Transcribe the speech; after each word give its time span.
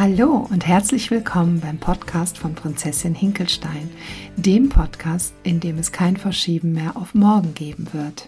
Hallo 0.00 0.48
und 0.50 0.66
herzlich 0.66 1.10
willkommen 1.10 1.60
beim 1.60 1.76
Podcast 1.76 2.38
von 2.38 2.54
Prinzessin 2.54 3.14
Hinkelstein, 3.14 3.90
dem 4.34 4.70
Podcast, 4.70 5.34
in 5.42 5.60
dem 5.60 5.76
es 5.76 5.92
kein 5.92 6.16
Verschieben 6.16 6.72
mehr 6.72 6.96
auf 6.96 7.12
morgen 7.12 7.52
geben 7.52 7.86
wird. 7.92 8.26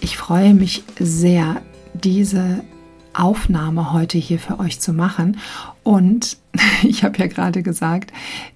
Ich 0.00 0.16
freue 0.16 0.54
mich 0.54 0.84
sehr, 0.98 1.60
diese 2.00 2.64
Aufnahme 3.12 3.92
heute 3.92 4.18
hier 4.18 4.38
für 4.38 4.60
euch 4.60 4.80
zu 4.80 4.92
machen. 4.92 5.38
Und 5.82 6.36
ich 6.82 7.04
habe 7.04 7.18
ja 7.18 7.26
gerade 7.26 7.62
gesagt, 7.62 8.12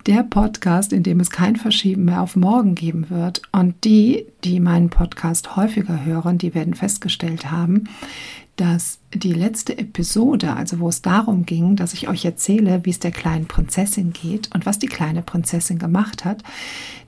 der 0.06 0.22
Podcast, 0.22 0.92
in 0.92 1.02
dem 1.02 1.20
es 1.20 1.30
kein 1.30 1.56
Verschieben 1.56 2.04
mehr 2.04 2.22
auf 2.22 2.36
morgen 2.36 2.74
geben 2.74 3.10
wird. 3.10 3.42
Und 3.52 3.84
die, 3.84 4.26
die 4.44 4.60
meinen 4.60 4.90
Podcast 4.90 5.56
häufiger 5.56 6.04
hören, 6.04 6.38
die 6.38 6.54
werden 6.54 6.74
festgestellt 6.74 7.50
haben, 7.50 7.88
dass 8.56 8.98
die 9.12 9.32
letzte 9.32 9.76
Episode, 9.78 10.54
also 10.54 10.78
wo 10.78 10.88
es 10.88 11.02
darum 11.02 11.44
ging, 11.44 11.74
dass 11.76 11.92
ich 11.92 12.08
euch 12.08 12.24
erzähle, 12.24 12.84
wie 12.84 12.90
es 12.90 13.00
der 13.00 13.10
kleinen 13.10 13.46
Prinzessin 13.46 14.12
geht 14.12 14.54
und 14.54 14.64
was 14.64 14.78
die 14.78 14.86
kleine 14.86 15.22
Prinzessin 15.22 15.78
gemacht 15.78 16.24
hat, 16.24 16.42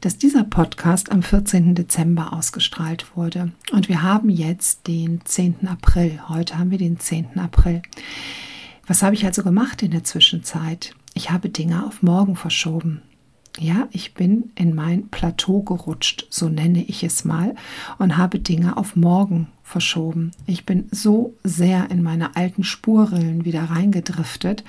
dass 0.01 0.19
dieser 0.19 0.45
Podcast 0.45 1.13
am 1.13 1.23
14. 1.23 1.75
Dezember 1.75 2.33
ausgestrahlt 2.33 3.17
wurde. 3.17 3.53
Und 3.73 3.89
wir 3.89 4.03
haben 4.03 4.29
jetzt 4.29 4.89
den 4.89 5.21
10. 5.25 5.69
April. 5.69 6.21
Heute 6.29 6.59
haben 6.59 6.71
wir 6.71 6.79
den 6.79 6.99
10. 6.99 7.39
April. 7.39 7.83
Was 8.87 9.03
habe 9.03 9.15
ich 9.15 9.25
also 9.25 9.43
gemacht 9.43 9.83
in 9.83 9.93
der 9.93 10.05
Zwischenzeit? 10.05 10.95
Ich 11.15 11.31
habe 11.31 11.49
Dinge 11.49 11.87
auf 11.87 12.03
morgen 12.03 12.37
verschoben. 12.37 13.03
Ja, 13.59 13.89
ich 13.91 14.15
bin 14.15 14.51
in 14.55 14.75
mein 14.75 15.09
Plateau 15.09 15.63
gerutscht, 15.63 16.27
so 16.29 16.49
nenne 16.49 16.83
ich 16.85 17.03
es 17.03 17.25
mal, 17.25 17.55
und 17.99 18.19
habe 18.19 18.39
Dinge 18.39 18.77
auf 18.77 18.97
morgen 18.97 19.49
verschoben. 19.67 20.31
Ich 20.47 20.65
bin 20.65 20.87
so 20.93 21.35
sehr 21.43 21.91
in 21.91 22.03
meine 22.03 22.37
alten 22.37 22.63
Spurrillen 22.63 23.45
wieder 23.45 23.65
reingedriftet, 23.65 24.63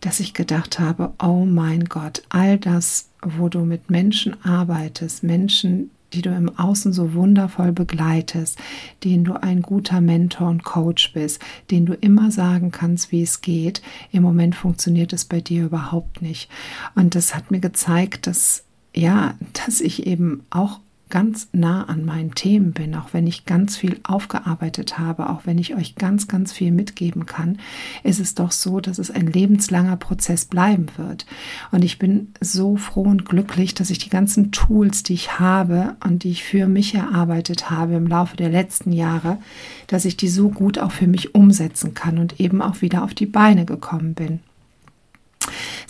dass 0.00 0.18
ich 0.18 0.34
gedacht 0.34 0.80
habe, 0.80 1.14
oh 1.22 1.44
mein 1.44 1.84
Gott, 1.84 2.24
all 2.30 2.58
das, 2.58 3.10
wo 3.22 3.48
du 3.48 3.60
mit 3.60 3.90
Menschen 3.90 4.36
arbeitest, 4.44 5.22
Menschen, 5.22 5.90
die 6.12 6.22
du 6.22 6.30
im 6.30 6.58
Außen 6.58 6.92
so 6.92 7.14
wundervoll 7.14 7.70
begleitest, 7.70 8.58
denen 9.04 9.22
du 9.22 9.34
ein 9.34 9.62
guter 9.62 10.00
Mentor 10.00 10.48
und 10.48 10.64
Coach 10.64 11.12
bist, 11.12 11.40
den 11.70 11.86
du 11.86 11.94
immer 11.94 12.32
sagen 12.32 12.72
kannst, 12.72 13.12
wie 13.12 13.22
es 13.22 13.40
geht. 13.40 13.82
Im 14.10 14.24
Moment 14.24 14.56
funktioniert 14.56 15.12
es 15.12 15.24
bei 15.24 15.40
dir 15.40 15.64
überhaupt 15.64 16.22
nicht. 16.22 16.50
Und 16.96 17.14
das 17.14 17.36
hat 17.36 17.52
mir 17.52 17.60
gezeigt, 17.60 18.26
dass 18.26 18.64
ja, 18.94 19.34
dass 19.66 19.80
ich 19.80 20.06
eben 20.06 20.42
auch 20.50 20.80
ganz 21.10 21.48
nah 21.52 21.84
an 21.84 22.04
meinen 22.04 22.34
Themen 22.34 22.72
bin, 22.72 22.94
auch 22.94 23.12
wenn 23.12 23.26
ich 23.26 23.44
ganz 23.44 23.76
viel 23.76 24.00
aufgearbeitet 24.02 24.98
habe, 24.98 25.30
auch 25.30 25.42
wenn 25.44 25.58
ich 25.58 25.74
euch 25.76 25.94
ganz, 25.96 26.28
ganz 26.28 26.52
viel 26.52 26.72
mitgeben 26.72 27.26
kann, 27.26 27.58
ist 28.02 28.20
es 28.20 28.34
doch 28.34 28.50
so, 28.50 28.80
dass 28.80 28.98
es 28.98 29.10
ein 29.10 29.26
lebenslanger 29.26 29.96
Prozess 29.96 30.44
bleiben 30.44 30.86
wird. 30.96 31.26
Und 31.70 31.84
ich 31.84 31.98
bin 31.98 32.32
so 32.40 32.76
froh 32.76 33.02
und 33.02 33.26
glücklich, 33.26 33.74
dass 33.74 33.90
ich 33.90 33.98
die 33.98 34.10
ganzen 34.10 34.50
Tools, 34.50 35.02
die 35.02 35.14
ich 35.14 35.38
habe 35.38 35.96
und 36.04 36.24
die 36.24 36.30
ich 36.30 36.42
für 36.42 36.66
mich 36.66 36.94
erarbeitet 36.94 37.70
habe 37.70 37.94
im 37.94 38.06
Laufe 38.06 38.36
der 38.36 38.48
letzten 38.48 38.92
Jahre, 38.92 39.38
dass 39.86 40.04
ich 40.04 40.16
die 40.16 40.28
so 40.28 40.48
gut 40.48 40.78
auch 40.78 40.92
für 40.92 41.06
mich 41.06 41.34
umsetzen 41.34 41.94
kann 41.94 42.18
und 42.18 42.40
eben 42.40 42.62
auch 42.62 42.80
wieder 42.80 43.04
auf 43.04 43.14
die 43.14 43.26
Beine 43.26 43.64
gekommen 43.64 44.14
bin. 44.14 44.40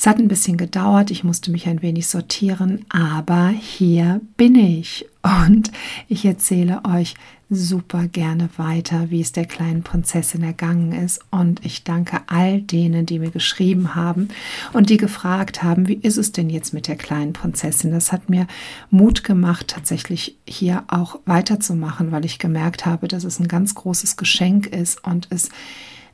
Es 0.04 0.08
hat 0.08 0.18
ein 0.18 0.28
bisschen 0.28 0.58
gedauert, 0.58 1.10
ich 1.10 1.24
musste 1.24 1.50
mich 1.50 1.66
ein 1.66 1.80
wenig 1.80 2.08
sortieren, 2.08 2.84
aber 2.90 3.48
hier 3.48 4.20
bin 4.36 4.54
ich 4.54 5.06
und 5.22 5.72
ich 6.10 6.26
erzähle 6.26 6.82
euch 6.84 7.14
super 7.48 8.06
gerne 8.08 8.50
weiter, 8.58 9.10
wie 9.10 9.22
es 9.22 9.32
der 9.32 9.46
kleinen 9.46 9.82
Prinzessin 9.82 10.42
ergangen 10.42 10.92
ist. 10.92 11.22
Und 11.30 11.64
ich 11.64 11.84
danke 11.84 12.20
all 12.26 12.60
denen, 12.60 13.06
die 13.06 13.18
mir 13.18 13.30
geschrieben 13.30 13.94
haben 13.94 14.28
und 14.74 14.90
die 14.90 14.98
gefragt 14.98 15.62
haben, 15.62 15.88
wie 15.88 15.94
ist 16.02 16.18
es 16.18 16.32
denn 16.32 16.50
jetzt 16.50 16.74
mit 16.74 16.86
der 16.86 16.96
kleinen 16.96 17.32
Prinzessin? 17.32 17.90
Das 17.90 18.12
hat 18.12 18.28
mir 18.28 18.46
Mut 18.90 19.24
gemacht, 19.24 19.68
tatsächlich 19.68 20.36
hier 20.46 20.84
auch 20.88 21.18
weiterzumachen, 21.24 22.12
weil 22.12 22.26
ich 22.26 22.38
gemerkt 22.38 22.84
habe, 22.84 23.08
dass 23.08 23.24
es 23.24 23.40
ein 23.40 23.48
ganz 23.48 23.74
großes 23.74 24.18
Geschenk 24.18 24.66
ist 24.66 25.02
und 25.02 25.28
es 25.30 25.48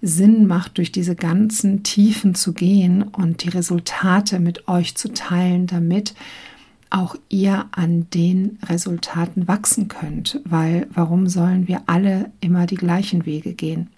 Sinn 0.03 0.47
macht, 0.47 0.79
durch 0.79 0.93
diese 0.93 1.15
ganzen 1.15 1.83
Tiefen 1.83 2.35
zu 2.35 2.53
gehen 2.53 3.03
und 3.03 3.45
die 3.45 3.51
Resultate 3.51 4.41
mit 4.41 4.69
euch 4.69 4.95
zu 4.97 5.13
teilen, 5.13 5.67
damit 5.67 6.15
auch 6.91 7.17
ihr 7.29 7.67
an 7.71 8.09
den 8.11 8.59
Resultaten 8.65 9.47
wachsen 9.47 9.89
könnt, 9.89 10.41
weil 10.45 10.89
warum 10.93 11.29
sollen 11.29 11.69
wir 11.69 11.83
alle 11.87 12.31
immer 12.41 12.67
die 12.67 12.77
gleichen 12.77 13.27
Wege 13.27 13.55
gehen? 13.55 13.91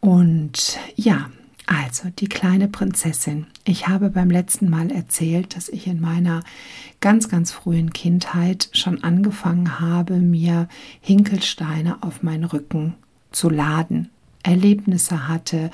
Und 0.00 0.78
ja, 0.96 1.30
also 1.66 2.08
die 2.18 2.28
kleine 2.28 2.68
Prinzessin. 2.68 3.46
Ich 3.64 3.88
habe 3.88 4.10
beim 4.10 4.30
letzten 4.30 4.68
Mal 4.68 4.90
erzählt, 4.90 5.56
dass 5.56 5.68
ich 5.68 5.86
in 5.86 6.00
meiner 6.00 6.42
ganz, 7.00 7.28
ganz 7.28 7.52
frühen 7.52 7.92
Kindheit 7.92 8.68
schon 8.72 9.02
angefangen 9.02 9.80
habe, 9.80 10.16
mir 10.16 10.68
Hinkelsteine 11.00 12.02
auf 12.02 12.22
meinen 12.22 12.44
Rücken 12.44 12.94
zu 13.32 13.48
laden. 13.48 14.10
Erlebnisse 14.44 15.26
hatte, 15.26 15.70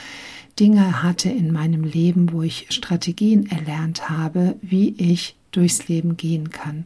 Dinge 0.59 1.03
hatte 1.03 1.29
in 1.29 1.53
meinem 1.53 1.85
Leben, 1.85 2.33
wo 2.33 2.43
ich 2.43 2.67
Strategien 2.71 3.51
erlernt 3.51 4.09
habe, 4.09 4.57
wie 4.63 4.95
ich 4.97 5.37
durchs 5.53 5.89
Leben 5.89 6.17
gehen 6.17 6.51
kann, 6.51 6.85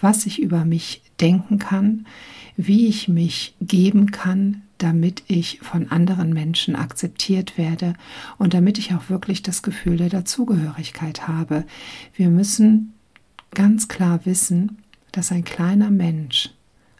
was 0.00 0.26
ich 0.26 0.40
über 0.40 0.64
mich 0.64 1.02
denken 1.20 1.58
kann, 1.58 2.06
wie 2.56 2.86
ich 2.86 3.08
mich 3.08 3.54
geben 3.60 4.10
kann, 4.10 4.62
damit 4.78 5.22
ich 5.28 5.60
von 5.60 5.90
anderen 5.90 6.32
Menschen 6.32 6.74
akzeptiert 6.74 7.56
werde 7.56 7.94
und 8.38 8.52
damit 8.52 8.78
ich 8.78 8.92
auch 8.94 9.08
wirklich 9.08 9.42
das 9.42 9.62
Gefühl 9.62 9.96
der 9.96 10.08
Dazugehörigkeit 10.08 11.28
habe. 11.28 11.64
Wir 12.14 12.28
müssen 12.28 12.92
ganz 13.52 13.88
klar 13.88 14.20
wissen, 14.24 14.78
dass 15.12 15.30
ein 15.30 15.44
kleiner 15.44 15.90
Mensch, 15.90 16.50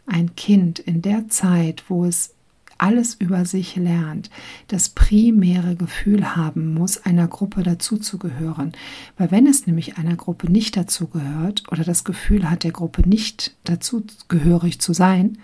ein 0.05 0.35
Kind 0.35 0.79
in 0.79 1.01
der 1.01 1.27
Zeit, 1.29 1.83
wo 1.89 2.05
es 2.05 2.32
alles 2.77 3.15
über 3.15 3.45
sich 3.45 3.75
lernt, 3.75 4.29
das 4.67 4.89
primäre 4.89 5.75
Gefühl 5.75 6.35
haben 6.35 6.73
muss, 6.73 6.97
einer 7.05 7.27
Gruppe 7.27 7.63
dazuzugehören. 7.63 8.73
Weil 9.17 9.31
wenn 9.31 9.47
es 9.47 9.67
nämlich 9.67 9.97
einer 9.97 10.15
Gruppe 10.15 10.51
nicht 10.51 10.75
dazugehört 10.77 11.63
oder 11.71 11.83
das 11.83 12.03
Gefühl 12.03 12.49
hat, 12.49 12.63
der 12.63 12.71
Gruppe 12.71 13.07
nicht 13.07 13.55
dazugehörig 13.63 14.79
zu 14.79 14.93
sein, 14.93 15.37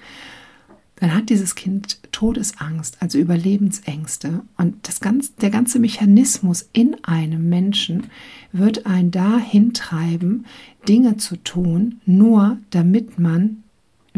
dann 0.99 1.15
hat 1.15 1.29
dieses 1.29 1.55
Kind 1.55 1.99
Todesangst, 2.11 2.97
also 2.99 3.17
Überlebensängste. 3.17 4.41
Und 4.57 4.87
das 4.87 4.99
ganze, 4.99 5.31
der 5.39 5.49
ganze 5.49 5.79
Mechanismus 5.79 6.69
in 6.73 6.97
einem 7.03 7.47
Menschen 7.47 8.07
wird 8.51 8.85
einen 8.85 9.11
dahin 9.11 9.73
treiben, 9.73 10.45
Dinge 10.87 11.17
zu 11.17 11.37
tun, 11.37 12.01
nur 12.05 12.57
damit 12.71 13.17
man 13.17 13.63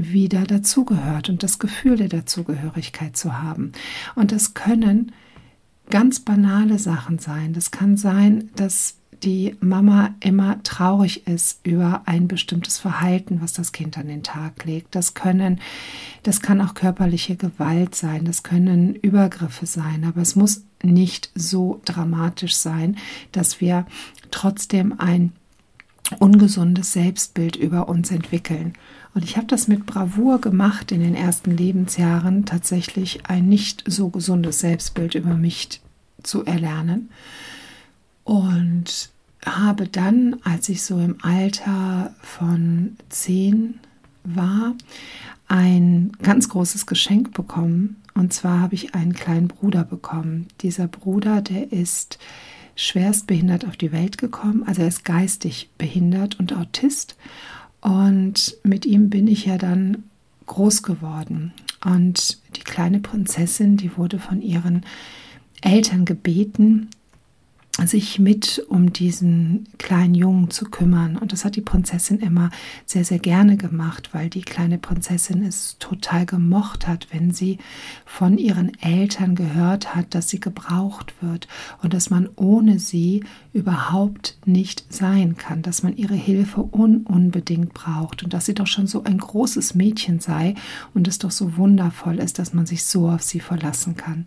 wieder 0.01 0.43
dazugehört 0.43 1.29
und 1.29 1.43
das 1.43 1.59
Gefühl 1.59 1.97
der 1.97 2.09
Dazugehörigkeit 2.09 3.15
zu 3.15 3.41
haben. 3.41 3.71
Und 4.15 4.31
das 4.31 4.53
können 4.53 5.11
ganz 5.89 6.19
banale 6.19 6.79
Sachen 6.79 7.19
sein. 7.19 7.53
Das 7.53 7.71
kann 7.71 7.97
sein, 7.97 8.49
dass 8.55 8.95
die 9.23 9.55
Mama 9.59 10.15
immer 10.19 10.63
traurig 10.63 11.27
ist 11.27 11.59
über 11.63 12.01
ein 12.05 12.27
bestimmtes 12.27 12.79
Verhalten, 12.79 13.41
was 13.41 13.53
das 13.53 13.71
Kind 13.71 13.97
an 13.97 14.07
den 14.07 14.23
Tag 14.23 14.65
legt. 14.65 14.95
Das 14.95 15.13
können, 15.13 15.59
das 16.23 16.41
kann 16.41 16.59
auch 16.61 16.73
körperliche 16.73 17.35
Gewalt 17.35 17.93
sein, 17.93 18.25
das 18.25 18.41
können 18.41 18.95
Übergriffe 18.95 19.67
sein, 19.67 20.05
aber 20.05 20.21
es 20.21 20.35
muss 20.35 20.63
nicht 20.81 21.29
so 21.35 21.81
dramatisch 21.85 22.55
sein, 22.55 22.97
dass 23.31 23.61
wir 23.61 23.85
trotzdem 24.31 24.99
ein 24.99 25.33
ungesundes 26.19 26.93
Selbstbild 26.93 27.55
über 27.55 27.89
uns 27.89 28.11
entwickeln. 28.11 28.73
Und 29.13 29.23
ich 29.23 29.35
habe 29.35 29.47
das 29.47 29.67
mit 29.67 29.85
Bravour 29.85 30.39
gemacht 30.39 30.91
in 30.91 31.01
den 31.01 31.15
ersten 31.15 31.51
Lebensjahren, 31.51 32.45
tatsächlich 32.45 33.25
ein 33.27 33.49
nicht 33.49 33.83
so 33.85 34.09
gesundes 34.09 34.59
Selbstbild 34.59 35.15
über 35.15 35.35
mich 35.35 35.81
zu 36.23 36.45
erlernen. 36.45 37.09
Und 38.23 39.09
habe 39.45 39.87
dann, 39.87 40.37
als 40.43 40.69
ich 40.69 40.83
so 40.83 40.99
im 40.99 41.17
Alter 41.21 42.13
von 42.21 42.95
zehn 43.09 43.79
war, 44.23 44.75
ein 45.47 46.11
ganz 46.21 46.47
großes 46.47 46.85
Geschenk 46.85 47.33
bekommen. 47.33 47.97
Und 48.13 48.33
zwar 48.33 48.59
habe 48.61 48.75
ich 48.75 48.93
einen 48.95 49.13
kleinen 49.13 49.47
Bruder 49.47 49.83
bekommen. 49.83 50.47
Dieser 50.61 50.87
Bruder, 50.87 51.41
der 51.41 51.73
ist 51.73 52.19
schwerst 52.75 53.27
behindert 53.27 53.65
auf 53.65 53.77
die 53.77 53.91
Welt 53.91 54.17
gekommen, 54.17 54.63
also 54.65 54.81
er 54.81 54.87
ist 54.87 55.05
geistig 55.05 55.69
behindert 55.77 56.39
und 56.39 56.53
Autist 56.53 57.15
und 57.81 58.57
mit 58.63 58.85
ihm 58.85 59.09
bin 59.09 59.27
ich 59.27 59.45
ja 59.45 59.57
dann 59.57 60.03
groß 60.45 60.83
geworden. 60.83 61.53
Und 61.83 62.37
die 62.55 62.61
kleine 62.61 62.99
Prinzessin, 62.99 63.77
die 63.77 63.97
wurde 63.97 64.19
von 64.19 64.41
ihren 64.41 64.85
Eltern 65.61 66.05
gebeten, 66.05 66.89
sich 67.85 68.19
mit 68.19 68.63
um 68.67 68.91
diesen 68.91 69.67
kleinen 69.77 70.13
Jungen 70.13 70.49
zu 70.49 70.65
kümmern. 70.65 71.17
Und 71.17 71.31
das 71.31 71.45
hat 71.45 71.55
die 71.55 71.61
Prinzessin 71.61 72.19
immer 72.19 72.51
sehr, 72.85 73.05
sehr 73.05 73.19
gerne 73.19 73.55
gemacht, 73.55 74.09
weil 74.13 74.29
die 74.29 74.41
kleine 74.41 74.77
Prinzessin 74.77 75.43
es 75.43 75.77
total 75.79 76.25
gemocht 76.25 76.87
hat, 76.87 77.07
wenn 77.11 77.31
sie 77.31 77.59
von 78.05 78.37
ihren 78.37 78.71
Eltern 78.81 79.35
gehört 79.35 79.95
hat, 79.95 80.13
dass 80.13 80.29
sie 80.29 80.39
gebraucht 80.39 81.13
wird 81.21 81.47
und 81.81 81.93
dass 81.93 82.09
man 82.09 82.29
ohne 82.35 82.77
sie 82.77 83.23
überhaupt 83.53 84.37
nicht 84.45 84.85
sein 84.93 85.37
kann, 85.37 85.61
dass 85.61 85.81
man 85.81 85.95
ihre 85.95 86.15
Hilfe 86.15 86.67
un 86.71 87.01
unbedingt 87.05 87.73
braucht 87.73 88.23
und 88.23 88.33
dass 88.33 88.45
sie 88.45 88.53
doch 88.53 88.67
schon 88.67 88.87
so 88.87 89.03
ein 89.03 89.17
großes 89.17 89.75
Mädchen 89.75 90.19
sei 90.19 90.55
und 90.93 91.07
es 91.07 91.19
doch 91.19 91.31
so 91.31 91.57
wundervoll 91.57 92.19
ist, 92.19 92.37
dass 92.37 92.53
man 92.53 92.65
sich 92.65 92.83
so 92.83 93.09
auf 93.09 93.23
sie 93.23 93.39
verlassen 93.39 93.95
kann. 93.95 94.25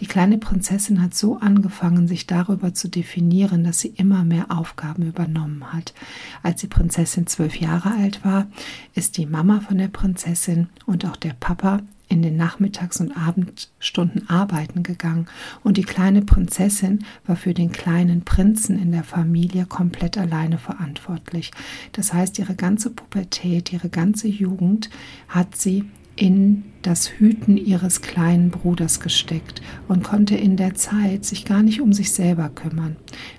Die 0.00 0.06
kleine 0.06 0.38
Prinzessin 0.38 1.02
hat 1.02 1.14
so 1.14 1.36
angefangen, 1.36 2.08
sich 2.08 2.26
darüber 2.26 2.74
zu 2.74 2.79
definieren, 2.88 3.64
dass 3.64 3.80
sie 3.80 3.88
immer 3.88 4.24
mehr 4.24 4.46
Aufgaben 4.50 5.06
übernommen 5.06 5.72
hat. 5.72 5.94
Als 6.42 6.60
die 6.60 6.66
Prinzessin 6.66 7.26
zwölf 7.26 7.56
Jahre 7.56 7.92
alt 7.92 8.24
war, 8.24 8.46
ist 8.94 9.16
die 9.16 9.26
Mama 9.26 9.60
von 9.60 9.78
der 9.78 9.88
Prinzessin 9.88 10.68
und 10.86 11.04
auch 11.04 11.16
der 11.16 11.34
Papa 11.38 11.80
in 12.10 12.22
den 12.22 12.36
Nachmittags- 12.36 13.00
und 13.00 13.16
Abendstunden 13.16 14.28
arbeiten 14.28 14.82
gegangen 14.82 15.26
und 15.62 15.76
die 15.76 15.84
kleine 15.84 16.22
Prinzessin 16.22 17.04
war 17.24 17.36
für 17.36 17.54
den 17.54 17.70
kleinen 17.70 18.22
Prinzen 18.22 18.78
in 18.78 18.90
der 18.90 19.04
Familie 19.04 19.64
komplett 19.64 20.18
alleine 20.18 20.58
verantwortlich. 20.58 21.52
Das 21.92 22.12
heißt, 22.12 22.40
ihre 22.40 22.56
ganze 22.56 22.90
Pubertät, 22.90 23.72
ihre 23.72 23.88
ganze 23.88 24.26
Jugend 24.26 24.90
hat 25.28 25.56
sie 25.56 25.84
in 26.16 26.64
das 26.82 27.10
Hüten 27.10 27.56
ihres 27.56 28.00
kleinen 28.00 28.50
Bruders 28.50 29.00
gesteckt 29.00 29.60
und 29.88 30.02
konnte 30.02 30.34
in 30.34 30.56
der 30.56 30.74
Zeit 30.74 31.24
sich 31.24 31.44
gar 31.44 31.62
nicht 31.62 31.80
um 31.80 31.92
sich 31.92 32.12
selber 32.12 32.48
kümmern. 32.48 32.96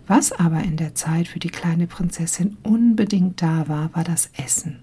Was 0.07 0.31
aber 0.31 0.63
in 0.63 0.77
der 0.77 0.95
Zeit 0.95 1.27
für 1.27 1.39
die 1.39 1.49
kleine 1.49 1.87
Prinzessin 1.87 2.57
unbedingt 2.63 3.41
da 3.41 3.67
war, 3.67 3.93
war 3.95 4.03
das 4.03 4.29
Essen. 4.37 4.79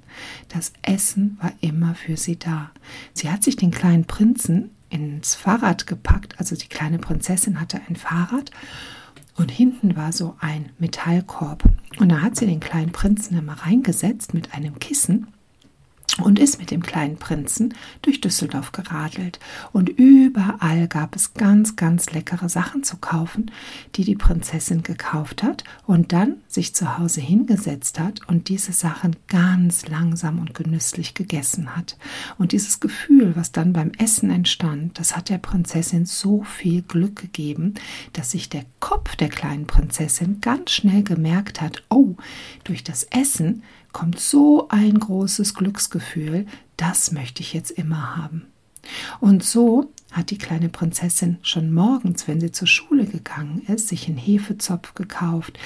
Das 0.49 0.73
Essen 0.83 1.39
war 1.41 1.53
immer 1.61 1.95
für 1.95 2.17
sie 2.17 2.39
da. 2.39 2.71
Sie 3.15 3.31
hat 3.31 3.45
sich 3.45 3.57
den 3.57 3.71
kleinen 3.71 4.05
Prinzen 4.05 4.71
ins 4.91 5.35
Fahrrad 5.35 5.87
gepackt, 5.87 6.39
also 6.39 6.57
die 6.57 6.69
kleine 6.69 6.99
Prinzessin 6.99 7.61
hatte 7.61 7.81
ein 7.89 7.97
Fahrrad 7.97 8.51
und 9.37 9.51
hinten 9.51 9.97
war 9.97 10.13
so 10.13 10.35
ein 10.41 10.71
Metallkorb. 10.79 11.65
Und 11.99 12.09
da 12.09 12.23
hat 12.23 12.37
sie 12.37 12.47
den 12.47 12.61
kleinen 12.61 12.93
Prinzen 12.93 13.39
immer 13.39 13.55
reingesetzt 13.55 14.35
mit 14.35 14.55
einem 14.55 14.79
Kissen 14.79 15.29
und 16.23 16.39
ist 16.39 16.59
mit 16.59 16.71
dem 16.71 16.83
kleinen 16.83 17.17
Prinzen 17.17 17.75
durch 18.03 18.21
Düsseldorf 18.21 18.73
geradelt. 18.73 19.39
Und 19.73 19.89
überall 19.89 20.89
gab 20.89 21.15
es 21.15 21.35
ganz, 21.35 21.77
ganz 21.77 22.11
leckere 22.11 22.49
Sachen 22.49 22.83
zu 22.83 22.97
kaufen, 22.97 23.51
die 23.95 24.05
die 24.05 24.17
Prinzessin 24.17 24.83
gekauft 24.83 25.43
hat 25.43 25.65
und 25.87 26.13
dann 26.13 26.37
sich 26.47 26.75
zu 26.75 26.99
Hause 26.99 27.21
hingesetzt 27.21 27.99
hat 27.99 28.27
und 28.29 28.49
diese 28.49 28.73
Sachen 28.73 29.17
ganz 29.29 29.87
langsam 29.89 30.39
und 30.39 30.55
genüsslich 30.55 31.15
gegessen 31.15 31.77
hat. 31.77 31.97
Und 32.39 32.53
dieses 32.53 32.81
Gefühl, 32.81 33.37
was 33.37 33.53
dann 33.53 33.73
beim 33.73 33.93
Essen 33.99 34.31
entstand, 34.31 34.99
das 34.99 35.17
hat 35.17 35.29
der 35.29 35.39
Prinzessin 35.39 36.07
so 36.07 36.43
viel 36.43 36.83
Glück 36.83 37.17
gegeben, 37.17 37.75
dass 38.13 38.33
sich 38.33 38.49
der 38.49 38.65
Kopf 38.81 39.17
der 39.17 39.29
kleinen 39.29 39.67
Prinzessin 39.67 40.41
ganz 40.41 40.73
schnell 40.73 41.03
gemerkt 41.03 41.61
hat, 41.61 41.83
oh, 41.91 42.15
durch 42.65 42.85
das 42.85 43.05
Essen 43.05 43.63
kommt 43.93 44.21
so 44.21 44.69
ein 44.69 44.99
großes 44.99 45.55
Glücksgefühl, 45.55 46.47
das 46.77 47.13
möchte 47.13 47.43
ich 47.43 47.53
jetzt 47.53 47.71
immer 47.71 48.17
haben. 48.17 48.47
Und 49.21 49.45
so 49.45 49.91
hat 50.13 50.31
die 50.31 50.39
kleine 50.39 50.69
Prinzessin 50.71 51.39
schon 51.43 51.73
morgens, 51.73 52.27
wenn 52.27 52.41
sie 52.41 52.51
zur 52.51 52.67
Schule 52.67 53.05
gegangen 53.05 53.63
ist, 53.69 53.89
sich 53.89 54.09
einen 54.09 54.17
Hefezopf 54.17 54.95
gekauft. 54.95 55.59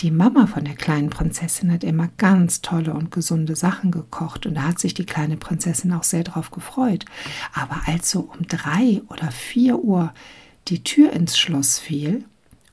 Die 0.00 0.10
Mama 0.10 0.46
von 0.46 0.64
der 0.64 0.74
kleinen 0.74 1.08
Prinzessin 1.08 1.72
hat 1.72 1.82
immer 1.82 2.08
ganz 2.18 2.60
tolle 2.60 2.92
und 2.92 3.10
gesunde 3.10 3.56
Sachen 3.56 3.90
gekocht 3.90 4.44
und 4.44 4.54
da 4.54 4.62
hat 4.64 4.78
sich 4.78 4.92
die 4.92 5.06
kleine 5.06 5.38
Prinzessin 5.38 5.92
auch 5.92 6.02
sehr 6.02 6.24
drauf 6.24 6.50
gefreut. 6.50 7.06
Aber 7.54 7.82
als 7.86 8.10
so 8.10 8.20
um 8.20 8.46
drei 8.46 9.02
oder 9.08 9.30
vier 9.30 9.78
Uhr 9.78 10.12
die 10.68 10.82
Tür 10.82 11.12
ins 11.12 11.38
Schloss 11.38 11.78
fiel 11.78 12.24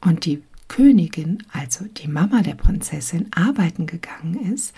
und 0.01 0.25
die 0.25 0.43
Königin, 0.67 1.43
also 1.51 1.85
die 1.85 2.07
Mama 2.07 2.41
der 2.41 2.55
Prinzessin, 2.55 3.27
arbeiten 3.31 3.85
gegangen 3.85 4.53
ist, 4.53 4.73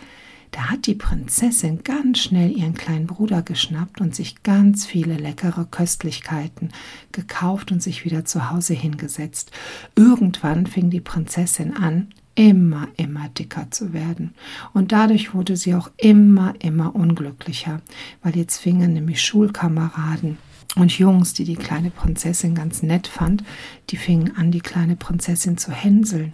da 0.52 0.70
hat 0.70 0.88
die 0.88 0.96
Prinzessin 0.96 1.84
ganz 1.84 2.20
schnell 2.20 2.50
ihren 2.50 2.76
kleinen 2.76 3.08
Bruder 3.08 3.42
geschnappt 3.42 4.00
und 4.00 4.16
sich 4.16 4.42
ganz 4.42 4.86
viele 4.86 5.16
leckere 5.16 5.66
Köstlichkeiten 5.66 6.70
gekauft 7.12 7.74
und 7.74 7.84
sich 7.84 8.06
wieder 8.06 8.24
zu 8.24 8.50
Hause 8.50 8.74
hingesetzt. 8.74 9.52
Irgendwann 9.98 10.66
fing 10.66 10.90
die 10.90 11.02
Prinzessin 11.02 11.76
an, 11.76 12.08
immer, 12.36 12.88
immer 12.96 13.28
dicker 13.30 13.70
zu 13.72 13.92
werden. 13.92 14.34
Und 14.74 14.94
dadurch 14.94 15.34
wurde 15.34 15.58
sie 15.58 15.76
auch 15.76 15.90
immer, 15.98 16.54
immer 16.60 16.96
unglücklicher, 16.96 17.82
weil 18.24 18.38
jetzt 18.38 18.58
fingen 18.58 18.94
nämlich 18.94 19.22
Schulkameraden 19.22 20.38
und 20.76 20.98
Jungs, 20.98 21.34
die 21.34 21.46
die 21.46 21.56
kleine 21.56 21.90
Prinzessin 21.90 22.54
ganz 22.54 22.84
nett 22.84 23.08
fand, 23.08 23.44
die 23.90 23.98
fingen 23.98 24.36
an, 24.36 24.52
die 24.52 24.62
kleine 24.62 24.96
Prinzessin 24.96 25.58
zu 25.58 25.72
hänseln. 25.72 26.34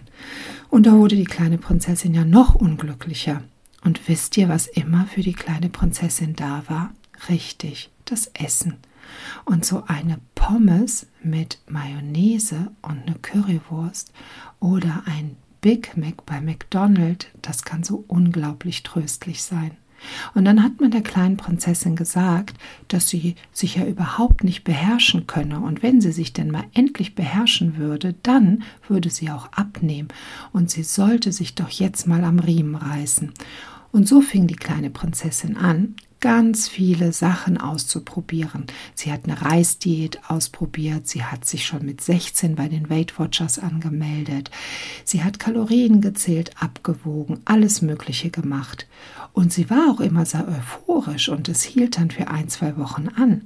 Und 0.68 0.86
da 0.86 0.92
wurde 0.92 1.16
die 1.16 1.24
kleine 1.24 1.58
Prinzessin 1.58 2.14
ja 2.14 2.24
noch 2.24 2.54
unglücklicher. 2.54 3.42
Und 3.84 4.08
wisst 4.08 4.36
ihr, 4.36 4.48
was 4.48 4.66
immer 4.66 5.06
für 5.06 5.22
die 5.22 5.32
kleine 5.32 5.68
Prinzessin 5.68 6.34
da 6.34 6.62
war? 6.68 6.90
Richtig, 7.28 7.90
das 8.04 8.30
Essen. 8.34 8.76
Und 9.44 9.64
so 9.64 9.84
eine 9.86 10.18
Pommes 10.34 11.06
mit 11.22 11.58
Mayonnaise 11.68 12.70
und 12.82 13.02
eine 13.06 13.16
Currywurst 13.20 14.12
oder 14.60 15.02
ein 15.06 15.36
Big 15.60 15.96
Mac 15.96 16.26
bei 16.26 16.40
McDonald's, 16.40 17.26
das 17.40 17.62
kann 17.62 17.84
so 17.84 18.04
unglaublich 18.08 18.82
tröstlich 18.82 19.42
sein. 19.42 19.76
Und 20.34 20.44
dann 20.44 20.62
hat 20.62 20.80
man 20.80 20.90
der 20.90 21.02
kleinen 21.02 21.36
Prinzessin 21.36 21.96
gesagt, 21.96 22.56
dass 22.88 23.08
sie 23.08 23.36
sich 23.52 23.76
ja 23.76 23.86
überhaupt 23.86 24.44
nicht 24.44 24.64
beherrschen 24.64 25.26
könne, 25.26 25.60
und 25.60 25.82
wenn 25.82 26.00
sie 26.00 26.12
sich 26.12 26.32
denn 26.32 26.50
mal 26.50 26.64
endlich 26.74 27.14
beherrschen 27.14 27.76
würde, 27.76 28.14
dann 28.22 28.62
würde 28.88 29.10
sie 29.10 29.30
auch 29.30 29.52
abnehmen, 29.52 30.08
und 30.52 30.70
sie 30.70 30.82
sollte 30.82 31.32
sich 31.32 31.54
doch 31.54 31.70
jetzt 31.70 32.06
mal 32.06 32.24
am 32.24 32.38
Riemen 32.38 32.74
reißen. 32.74 33.32
Und 33.90 34.08
so 34.08 34.20
fing 34.22 34.46
die 34.46 34.56
kleine 34.56 34.90
Prinzessin 34.90 35.56
an, 35.56 35.96
ganz 36.22 36.68
viele 36.68 37.12
Sachen 37.12 37.58
auszuprobieren. 37.58 38.66
Sie 38.94 39.12
hat 39.12 39.24
eine 39.24 39.42
Reisdiät 39.42 40.20
ausprobiert, 40.28 41.06
sie 41.06 41.24
hat 41.24 41.44
sich 41.44 41.66
schon 41.66 41.84
mit 41.84 42.00
16 42.00 42.54
bei 42.54 42.68
den 42.68 42.88
Weight 42.88 43.18
Watchers 43.18 43.58
angemeldet, 43.58 44.50
sie 45.04 45.22
hat 45.22 45.40
Kalorien 45.40 46.00
gezählt, 46.00 46.52
abgewogen, 46.58 47.40
alles 47.44 47.82
Mögliche 47.82 48.30
gemacht. 48.30 48.86
Und 49.34 49.52
sie 49.52 49.68
war 49.68 49.90
auch 49.90 50.00
immer 50.00 50.24
sehr 50.24 50.46
euphorisch 50.48 51.28
und 51.28 51.48
es 51.48 51.62
hielt 51.62 51.98
dann 51.98 52.10
für 52.10 52.28
ein, 52.28 52.48
zwei 52.48 52.76
Wochen 52.76 53.08
an. 53.08 53.42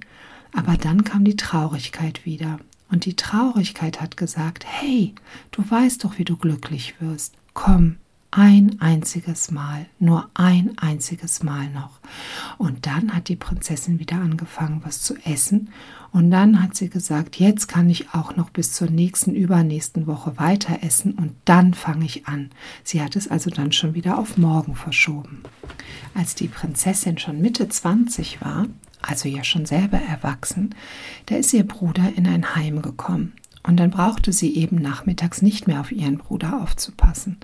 Aber 0.53 0.77
dann 0.77 1.03
kam 1.03 1.25
die 1.25 1.37
Traurigkeit 1.37 2.25
wieder. 2.27 2.59
Und 2.91 3.05
die 3.05 3.17
Traurigkeit 3.17 4.01
hat 4.01 4.17
gesagt, 4.17 4.65
hey, 4.67 5.15
du 5.51 5.69
weißt 5.69 6.05
doch, 6.05 6.19
wie 6.19 6.25
du 6.25 6.37
glücklich 6.37 6.95
wirst. 7.01 7.35
Komm, 7.55 7.97
ein 8.31 8.81
einziges 8.81 9.51
Mal, 9.51 9.87
nur 9.99 10.29
ein 10.35 10.77
einziges 10.79 11.43
Mal 11.43 11.69
noch. 11.71 12.01
Und 12.59 12.87
dann 12.87 13.15
hat 13.15 13.29
die 13.29 13.37
Prinzessin 13.37 13.99
wieder 13.99 14.17
angefangen, 14.17 14.81
was 14.85 15.01
zu 15.01 15.15
essen. 15.25 15.71
Und 16.13 16.31
dann 16.31 16.63
hat 16.63 16.77
sie 16.77 16.89
gesagt, 16.89 17.37
jetzt 17.37 17.69
kann 17.69 17.91
ich 17.91 18.15
auch 18.15 18.37
noch 18.37 18.51
bis 18.51 18.73
zur 18.73 18.91
nächsten, 18.91 19.35
übernächsten 19.35 20.07
Woche 20.07 20.39
weiter 20.39 20.79
essen 20.83 21.13
und 21.13 21.35
dann 21.45 21.75
fange 21.75 22.05
ich 22.05 22.27
an. 22.27 22.51
Sie 22.85 23.03
hat 23.03 23.17
es 23.17 23.29
also 23.29 23.51
dann 23.51 23.73
schon 23.73 23.95
wieder 23.95 24.19
auf 24.19 24.37
morgen 24.37 24.75
verschoben. 24.75 25.43
Als 26.15 26.35
die 26.35 26.49
Prinzessin 26.49 27.19
schon 27.19 27.41
Mitte 27.41 27.69
20 27.69 28.41
war, 28.41 28.67
also 29.03 29.29
ja 29.29 29.45
schon 29.45 29.67
selber 29.67 29.99
erwachsen, 29.99 30.75
da 31.27 31.37
ist 31.37 31.53
ihr 31.53 31.67
Bruder 31.67 32.13
in 32.17 32.27
ein 32.27 32.55
Heim 32.55 32.83
gekommen. 32.83 33.35
Und 33.67 33.79
dann 33.79 33.91
brauchte 33.91 34.33
sie 34.33 34.55
eben 34.55 34.77
nachmittags 34.77 35.43
nicht 35.43 35.67
mehr 35.67 35.81
auf 35.81 35.91
ihren 35.91 36.19
Bruder 36.19 36.63
aufzupassen. 36.63 37.39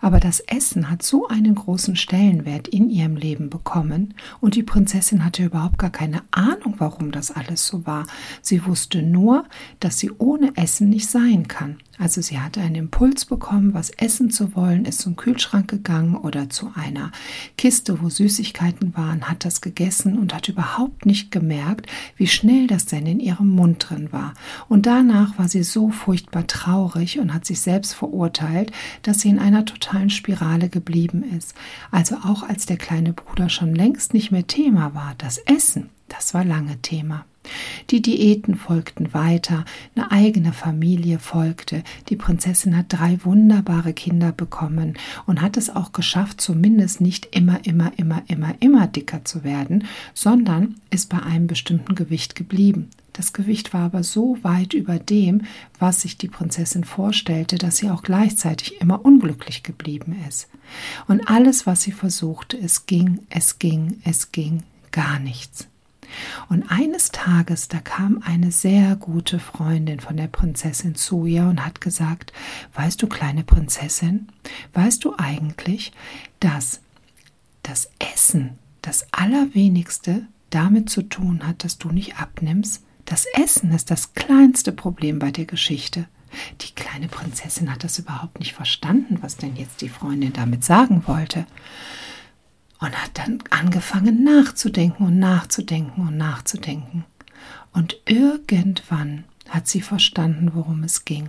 Aber 0.00 0.20
das 0.20 0.40
Essen 0.40 0.88
hat 0.88 1.02
so 1.02 1.26
einen 1.26 1.56
großen 1.56 1.96
Stellenwert 1.96 2.68
in 2.68 2.88
ihrem 2.88 3.16
Leben 3.16 3.50
bekommen, 3.50 4.14
und 4.40 4.54
die 4.54 4.62
Prinzessin 4.62 5.24
hatte 5.24 5.44
überhaupt 5.44 5.78
gar 5.78 5.90
keine 5.90 6.22
Ahnung, 6.30 6.76
warum 6.78 7.10
das 7.10 7.30
alles 7.30 7.66
so 7.66 7.86
war. 7.86 8.06
Sie 8.40 8.64
wusste 8.66 9.02
nur, 9.02 9.44
dass 9.80 9.98
sie 9.98 10.12
ohne 10.18 10.56
Essen 10.56 10.90
nicht 10.90 11.10
sein 11.10 11.48
kann. 11.48 11.78
Also 11.98 12.20
sie 12.20 12.40
hatte 12.40 12.60
einen 12.60 12.74
Impuls 12.74 13.24
bekommen, 13.24 13.72
was 13.72 13.90
essen 13.90 14.30
zu 14.30 14.56
wollen, 14.56 14.84
ist 14.84 15.00
zum 15.00 15.14
Kühlschrank 15.14 15.68
gegangen 15.68 16.16
oder 16.16 16.50
zu 16.50 16.72
einer 16.74 17.12
Kiste, 17.56 18.02
wo 18.02 18.08
Süßigkeiten 18.08 18.96
waren, 18.96 19.28
hat 19.28 19.44
das 19.44 19.60
gegessen 19.60 20.18
und 20.18 20.34
hat 20.34 20.48
überhaupt 20.48 21.06
nicht 21.06 21.30
gemerkt, 21.30 21.86
wie 22.16 22.26
schnell 22.26 22.66
das 22.66 22.86
denn 22.86 23.06
in 23.06 23.20
ihrem 23.20 23.48
Mund 23.50 23.86
drin 23.88 24.12
war. 24.12 24.34
Und 24.68 24.86
danach 24.86 25.38
war 25.38 25.48
sie 25.48 25.62
so 25.62 25.90
furchtbar 25.90 26.46
traurig 26.46 27.20
und 27.20 27.32
hat 27.32 27.44
sich 27.44 27.60
selbst 27.60 27.94
verurteilt, 27.94 28.72
dass 29.02 29.20
sie 29.20 29.28
in 29.28 29.38
einer 29.38 29.64
totalen 29.64 30.10
Spirale 30.10 30.68
geblieben 30.68 31.22
ist. 31.36 31.54
Also 31.90 32.16
auch 32.16 32.42
als 32.42 32.66
der 32.66 32.76
kleine 32.76 33.12
Bruder 33.12 33.48
schon 33.48 33.74
längst 33.74 34.14
nicht 34.14 34.32
mehr 34.32 34.46
Thema 34.46 34.94
war, 34.94 35.14
das 35.18 35.38
Essen, 35.38 35.90
das 36.08 36.34
war 36.34 36.44
lange 36.44 36.80
Thema. 36.82 37.24
Die 37.90 38.02
Diäten 38.02 38.56
folgten 38.56 39.12
weiter, 39.14 39.64
eine 39.94 40.10
eigene 40.10 40.52
Familie 40.52 41.18
folgte, 41.18 41.82
die 42.08 42.16
Prinzessin 42.16 42.76
hat 42.76 42.86
drei 42.88 43.18
wunderbare 43.24 43.92
Kinder 43.92 44.32
bekommen 44.32 44.98
und 45.26 45.40
hat 45.40 45.56
es 45.56 45.74
auch 45.74 45.92
geschafft, 45.92 46.40
zumindest 46.40 47.00
nicht 47.00 47.34
immer, 47.36 47.64
immer, 47.64 47.92
immer, 47.96 48.22
immer, 48.28 48.54
immer 48.60 48.86
dicker 48.86 49.24
zu 49.24 49.44
werden, 49.44 49.84
sondern 50.14 50.76
ist 50.90 51.08
bei 51.08 51.22
einem 51.22 51.46
bestimmten 51.46 51.94
Gewicht 51.94 52.34
geblieben. 52.34 52.88
Das 53.14 53.32
Gewicht 53.32 53.72
war 53.72 53.82
aber 53.82 54.02
so 54.02 54.38
weit 54.42 54.74
über 54.74 54.98
dem, 54.98 55.42
was 55.78 56.02
sich 56.02 56.18
die 56.18 56.26
Prinzessin 56.26 56.82
vorstellte, 56.82 57.56
dass 57.56 57.76
sie 57.76 57.88
auch 57.88 58.02
gleichzeitig 58.02 58.80
immer 58.80 59.04
unglücklich 59.04 59.62
geblieben 59.62 60.16
ist. 60.28 60.48
Und 61.06 61.28
alles, 61.28 61.64
was 61.64 61.82
sie 61.82 61.92
versuchte, 61.92 62.58
es 62.58 62.86
ging, 62.86 63.20
es 63.30 63.60
ging, 63.60 64.00
es 64.04 64.32
ging, 64.32 64.64
gar 64.90 65.20
nichts. 65.20 65.68
Und 66.48 66.64
eines 66.70 67.10
Tages, 67.10 67.68
da 67.68 67.78
kam 67.78 68.22
eine 68.24 68.52
sehr 68.52 68.96
gute 68.96 69.38
Freundin 69.38 70.00
von 70.00 70.16
der 70.16 70.28
Prinzessin 70.28 70.94
zu 70.94 71.26
ihr 71.26 71.44
und 71.44 71.64
hat 71.64 71.80
gesagt, 71.80 72.32
weißt 72.74 73.02
du, 73.02 73.06
kleine 73.06 73.44
Prinzessin, 73.44 74.28
weißt 74.72 75.04
du 75.04 75.14
eigentlich, 75.16 75.92
dass 76.40 76.80
das 77.62 77.90
Essen 77.98 78.58
das 78.82 79.06
Allerwenigste 79.12 80.26
damit 80.50 80.90
zu 80.90 81.02
tun 81.02 81.46
hat, 81.46 81.64
dass 81.64 81.78
du 81.78 81.90
nicht 81.90 82.18
abnimmst? 82.18 82.82
Das 83.04 83.26
Essen 83.34 83.70
ist 83.72 83.90
das 83.90 84.14
kleinste 84.14 84.72
Problem 84.72 85.18
bei 85.18 85.30
der 85.30 85.44
Geschichte. 85.44 86.06
Die 86.62 86.74
kleine 86.74 87.08
Prinzessin 87.08 87.70
hat 87.70 87.84
das 87.84 87.98
überhaupt 87.98 88.40
nicht 88.40 88.54
verstanden, 88.54 89.18
was 89.20 89.36
denn 89.36 89.56
jetzt 89.56 89.80
die 89.82 89.88
Freundin 89.88 90.32
damit 90.32 90.64
sagen 90.64 91.04
wollte 91.06 91.46
und 92.80 92.92
hat 92.92 93.18
dann 93.18 93.38
angefangen 93.50 94.24
nachzudenken 94.24 95.06
und 95.06 95.18
nachzudenken 95.18 96.08
und 96.08 96.16
nachzudenken. 96.16 97.04
Und 97.72 97.96
irgendwann 98.06 99.24
hat 99.48 99.68
sie 99.68 99.80
verstanden, 99.80 100.52
worum 100.54 100.84
es 100.84 101.04
ging. 101.04 101.28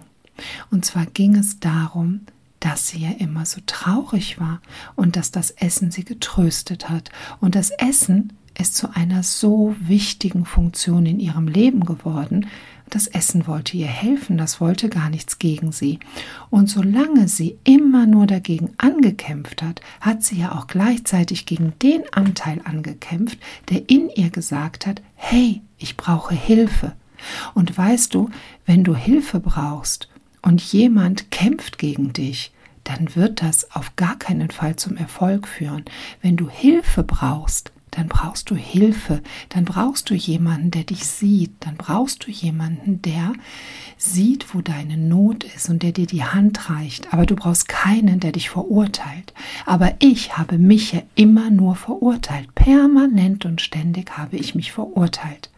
Und 0.71 0.85
zwar 0.85 1.05
ging 1.05 1.35
es 1.35 1.59
darum, 1.59 2.21
dass 2.59 2.87
sie 2.87 2.99
ja 2.99 3.11
immer 3.11 3.45
so 3.45 3.61
traurig 3.65 4.39
war 4.39 4.61
und 4.95 5.15
dass 5.15 5.31
das 5.31 5.51
Essen 5.51 5.91
sie 5.91 6.03
getröstet 6.03 6.89
hat. 6.89 7.11
Und 7.39 7.55
das 7.55 7.69
Essen 7.69 8.33
ist 8.57 8.75
zu 8.75 8.95
einer 8.95 9.23
so 9.23 9.75
wichtigen 9.79 10.45
Funktion 10.45 11.05
in 11.05 11.19
ihrem 11.19 11.47
Leben 11.47 11.85
geworden, 11.85 12.47
das 12.89 13.07
Essen 13.07 13.47
wollte 13.47 13.77
ihr 13.77 13.87
helfen, 13.87 14.37
das 14.37 14.61
wollte 14.61 14.89
gar 14.89 15.09
nichts 15.09 15.39
gegen 15.39 15.71
sie. 15.71 15.99
Und 16.49 16.69
solange 16.69 17.27
sie 17.27 17.57
immer 17.63 18.05
nur 18.05 18.27
dagegen 18.27 18.73
angekämpft 18.77 19.61
hat, 19.61 19.81
hat 20.01 20.23
sie 20.23 20.39
ja 20.39 20.53
auch 20.53 20.67
gleichzeitig 20.67 21.45
gegen 21.45 21.73
den 21.81 22.03
Anteil 22.13 22.61
angekämpft, 22.63 23.39
der 23.69 23.89
in 23.89 24.09
ihr 24.09 24.29
gesagt 24.29 24.85
hat, 24.87 25.01
hey, 25.15 25.61
ich 25.77 25.97
brauche 25.97 26.35
Hilfe. 26.35 26.93
Und 27.53 27.77
weißt 27.77 28.13
du, 28.13 28.29
wenn 28.65 28.83
du 28.83 28.95
Hilfe 28.95 29.39
brauchst 29.39 30.09
und 30.41 30.61
jemand 30.61 31.31
kämpft 31.31 31.77
gegen 31.77 32.13
dich, 32.13 32.51
dann 32.83 33.15
wird 33.15 33.41
das 33.41 33.71
auf 33.71 33.95
gar 33.95 34.17
keinen 34.17 34.51
Fall 34.51 34.75
zum 34.75 34.95
Erfolg 34.95 35.47
führen. 35.47 35.85
Wenn 36.21 36.37
du 36.37 36.49
Hilfe 36.49 37.03
brauchst, 37.03 37.71
dann 37.95 38.07
brauchst 38.07 38.49
du 38.49 38.55
Hilfe, 38.55 39.21
dann 39.49 39.63
brauchst 39.63 40.09
du 40.09 40.15
jemanden, 40.15 40.71
der 40.71 40.83
dich 40.83 41.05
sieht, 41.05 41.53
dann 41.61 41.75
brauchst 41.77 42.27
du 42.27 42.31
jemanden, 42.31 43.01
der 43.01 43.33
sieht, 43.97 44.53
wo 44.53 44.61
deine 44.61 44.97
Not 44.97 45.45
ist 45.45 45.69
und 45.69 45.81
der 45.81 45.93
dir 45.93 46.05
die 46.05 46.23
Hand 46.23 46.69
reicht, 46.69 47.13
aber 47.13 47.25
du 47.25 47.35
brauchst 47.35 47.69
keinen, 47.69 48.19
der 48.19 48.33
dich 48.33 48.49
verurteilt. 48.49 49.33
Aber 49.65 49.93
ich 49.99 50.37
habe 50.37 50.57
mich 50.57 50.91
ja 50.91 51.01
immer 51.15 51.49
nur 51.49 51.75
verurteilt, 51.75 52.53
permanent 52.53 53.45
und 53.45 53.61
ständig 53.61 54.17
habe 54.17 54.35
ich 54.35 54.55
mich 54.55 54.73
verurteilt. 54.73 55.49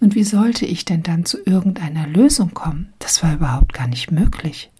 Und 0.00 0.14
wie 0.14 0.24
sollte 0.24 0.66
ich 0.66 0.84
denn 0.84 1.02
dann 1.02 1.24
zu 1.24 1.38
irgendeiner 1.44 2.06
Lösung 2.06 2.54
kommen? 2.54 2.92
Das 2.98 3.22
war 3.22 3.34
überhaupt 3.34 3.72
gar 3.72 3.86
nicht 3.88 4.10
möglich. 4.10 4.70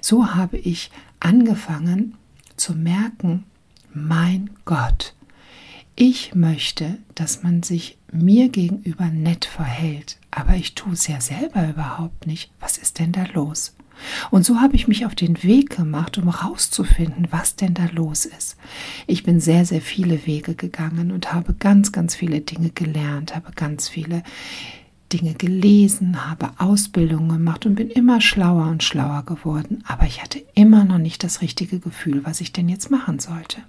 So 0.00 0.34
habe 0.34 0.58
ich 0.58 0.90
angefangen 1.20 2.16
zu 2.56 2.74
merken, 2.74 3.44
mein 3.92 4.50
Gott, 4.64 5.14
ich 6.00 6.34
möchte, 6.34 6.96
dass 7.14 7.42
man 7.42 7.62
sich 7.62 7.98
mir 8.10 8.48
gegenüber 8.48 9.08
nett 9.08 9.44
verhält, 9.44 10.16
aber 10.30 10.54
ich 10.54 10.74
tue 10.74 10.94
es 10.94 11.06
ja 11.06 11.20
selber 11.20 11.68
überhaupt 11.68 12.26
nicht. 12.26 12.50
Was 12.58 12.78
ist 12.78 12.98
denn 12.98 13.12
da 13.12 13.24
los? 13.34 13.76
Und 14.30 14.46
so 14.46 14.62
habe 14.62 14.76
ich 14.76 14.88
mich 14.88 15.04
auf 15.04 15.14
den 15.14 15.42
Weg 15.42 15.76
gemacht, 15.76 16.16
um 16.16 16.34
herauszufinden, 16.34 17.28
was 17.30 17.56
denn 17.56 17.74
da 17.74 17.84
los 17.92 18.24
ist. 18.24 18.56
Ich 19.06 19.24
bin 19.24 19.40
sehr, 19.40 19.66
sehr 19.66 19.82
viele 19.82 20.24
Wege 20.24 20.54
gegangen 20.54 21.12
und 21.12 21.34
habe 21.34 21.52
ganz, 21.52 21.92
ganz 21.92 22.14
viele 22.14 22.40
Dinge 22.40 22.70
gelernt, 22.70 23.36
habe 23.36 23.52
ganz 23.54 23.90
viele 23.90 24.22
Dinge 25.12 25.34
gelesen, 25.34 26.30
habe 26.30 26.52
Ausbildungen 26.56 27.28
gemacht 27.28 27.66
und 27.66 27.74
bin 27.74 27.90
immer 27.90 28.22
schlauer 28.22 28.68
und 28.68 28.82
schlauer 28.82 29.24
geworden. 29.26 29.84
Aber 29.86 30.06
ich 30.06 30.22
hatte 30.22 30.42
immer 30.54 30.86
noch 30.86 30.96
nicht 30.96 31.22
das 31.24 31.42
richtige 31.42 31.78
Gefühl, 31.78 32.24
was 32.24 32.40
ich 32.40 32.54
denn 32.54 32.70
jetzt 32.70 32.90
machen 32.90 33.18
sollte. 33.18 33.60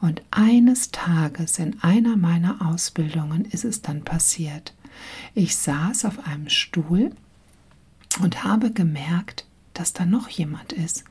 Und 0.00 0.22
eines 0.30 0.90
Tages 0.90 1.58
in 1.58 1.80
einer 1.82 2.16
meiner 2.16 2.66
Ausbildungen 2.66 3.44
ist 3.44 3.64
es 3.64 3.82
dann 3.82 4.02
passiert. 4.02 4.74
Ich 5.34 5.56
saß 5.56 6.04
auf 6.04 6.26
einem 6.26 6.48
Stuhl 6.48 7.10
und 8.22 8.44
habe 8.44 8.70
gemerkt, 8.72 9.46
dass 9.74 9.92
da 9.92 10.04
noch 10.04 10.28
jemand 10.28 10.72
ist. 10.72 11.04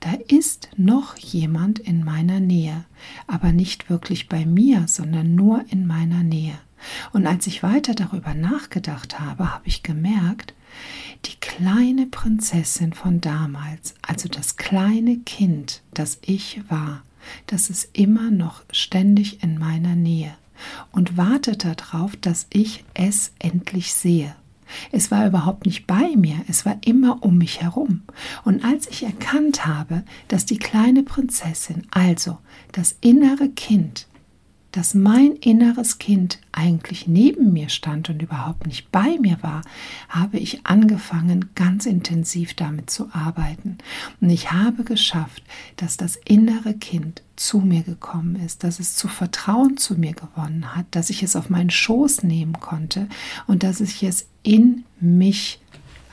Da 0.00 0.14
ist 0.28 0.68
noch 0.76 1.16
jemand 1.16 1.78
in 1.78 2.04
meiner 2.04 2.40
Nähe, 2.40 2.84
aber 3.28 3.52
nicht 3.52 3.88
wirklich 3.88 4.28
bei 4.28 4.44
mir, 4.44 4.88
sondern 4.88 5.34
nur 5.36 5.64
in 5.70 5.86
meiner 5.86 6.24
Nähe. 6.24 6.58
Und 7.12 7.26
als 7.26 7.46
ich 7.46 7.62
weiter 7.62 7.94
darüber 7.94 8.34
nachgedacht 8.34 9.20
habe, 9.20 9.52
habe 9.52 9.68
ich 9.68 9.84
gemerkt, 9.84 10.54
die 11.24 11.36
kleine 11.36 12.06
Prinzessin 12.06 12.92
von 12.92 13.20
damals, 13.20 13.94
also 14.02 14.28
das 14.28 14.56
kleine 14.56 15.18
Kind, 15.18 15.82
das 15.94 16.18
ich 16.22 16.62
war, 16.68 17.02
das 17.46 17.70
ist 17.70 17.90
immer 17.92 18.30
noch 18.30 18.62
ständig 18.70 19.42
in 19.42 19.58
meiner 19.58 19.94
Nähe 19.94 20.34
und 20.92 21.16
wartet 21.16 21.64
darauf, 21.64 22.16
dass 22.16 22.46
ich 22.50 22.84
es 22.94 23.32
endlich 23.38 23.94
sehe. 23.94 24.34
Es 24.90 25.10
war 25.10 25.26
überhaupt 25.26 25.66
nicht 25.66 25.86
bei 25.86 26.16
mir, 26.16 26.36
es 26.48 26.64
war 26.64 26.78
immer 26.84 27.22
um 27.22 27.38
mich 27.38 27.60
herum. 27.60 28.02
Und 28.44 28.64
als 28.64 28.86
ich 28.86 29.02
erkannt 29.02 29.66
habe, 29.66 30.02
dass 30.28 30.46
die 30.46 30.58
kleine 30.58 31.02
Prinzessin, 31.02 31.86
also 31.90 32.38
das 32.72 32.96
innere 33.00 33.50
Kind, 33.50 34.06
dass 34.72 34.94
mein 34.94 35.32
inneres 35.36 35.98
Kind 35.98 36.38
eigentlich 36.50 37.06
neben 37.06 37.52
mir 37.52 37.68
stand 37.68 38.10
und 38.10 38.22
überhaupt 38.22 38.66
nicht 38.66 38.90
bei 38.90 39.18
mir 39.20 39.38
war, 39.42 39.62
habe 40.08 40.38
ich 40.38 40.66
angefangen, 40.66 41.50
ganz 41.54 41.86
intensiv 41.86 42.54
damit 42.54 42.90
zu 42.90 43.08
arbeiten. 43.12 43.78
Und 44.20 44.30
ich 44.30 44.50
habe 44.50 44.84
geschafft, 44.84 45.42
dass 45.76 45.96
das 45.96 46.16
innere 46.16 46.74
Kind 46.74 47.22
zu 47.36 47.58
mir 47.58 47.82
gekommen 47.82 48.36
ist, 48.36 48.64
dass 48.64 48.80
es 48.80 48.96
zu 48.96 49.08
Vertrauen 49.08 49.76
zu 49.76 49.94
mir 49.94 50.12
gewonnen 50.12 50.74
hat, 50.74 50.86
dass 50.90 51.10
ich 51.10 51.22
es 51.22 51.36
auf 51.36 51.50
meinen 51.50 51.70
Schoß 51.70 52.22
nehmen 52.22 52.54
konnte 52.60 53.08
und 53.46 53.62
dass 53.62 53.80
ich 53.80 54.02
es 54.02 54.26
in 54.42 54.84
mich 55.00 55.61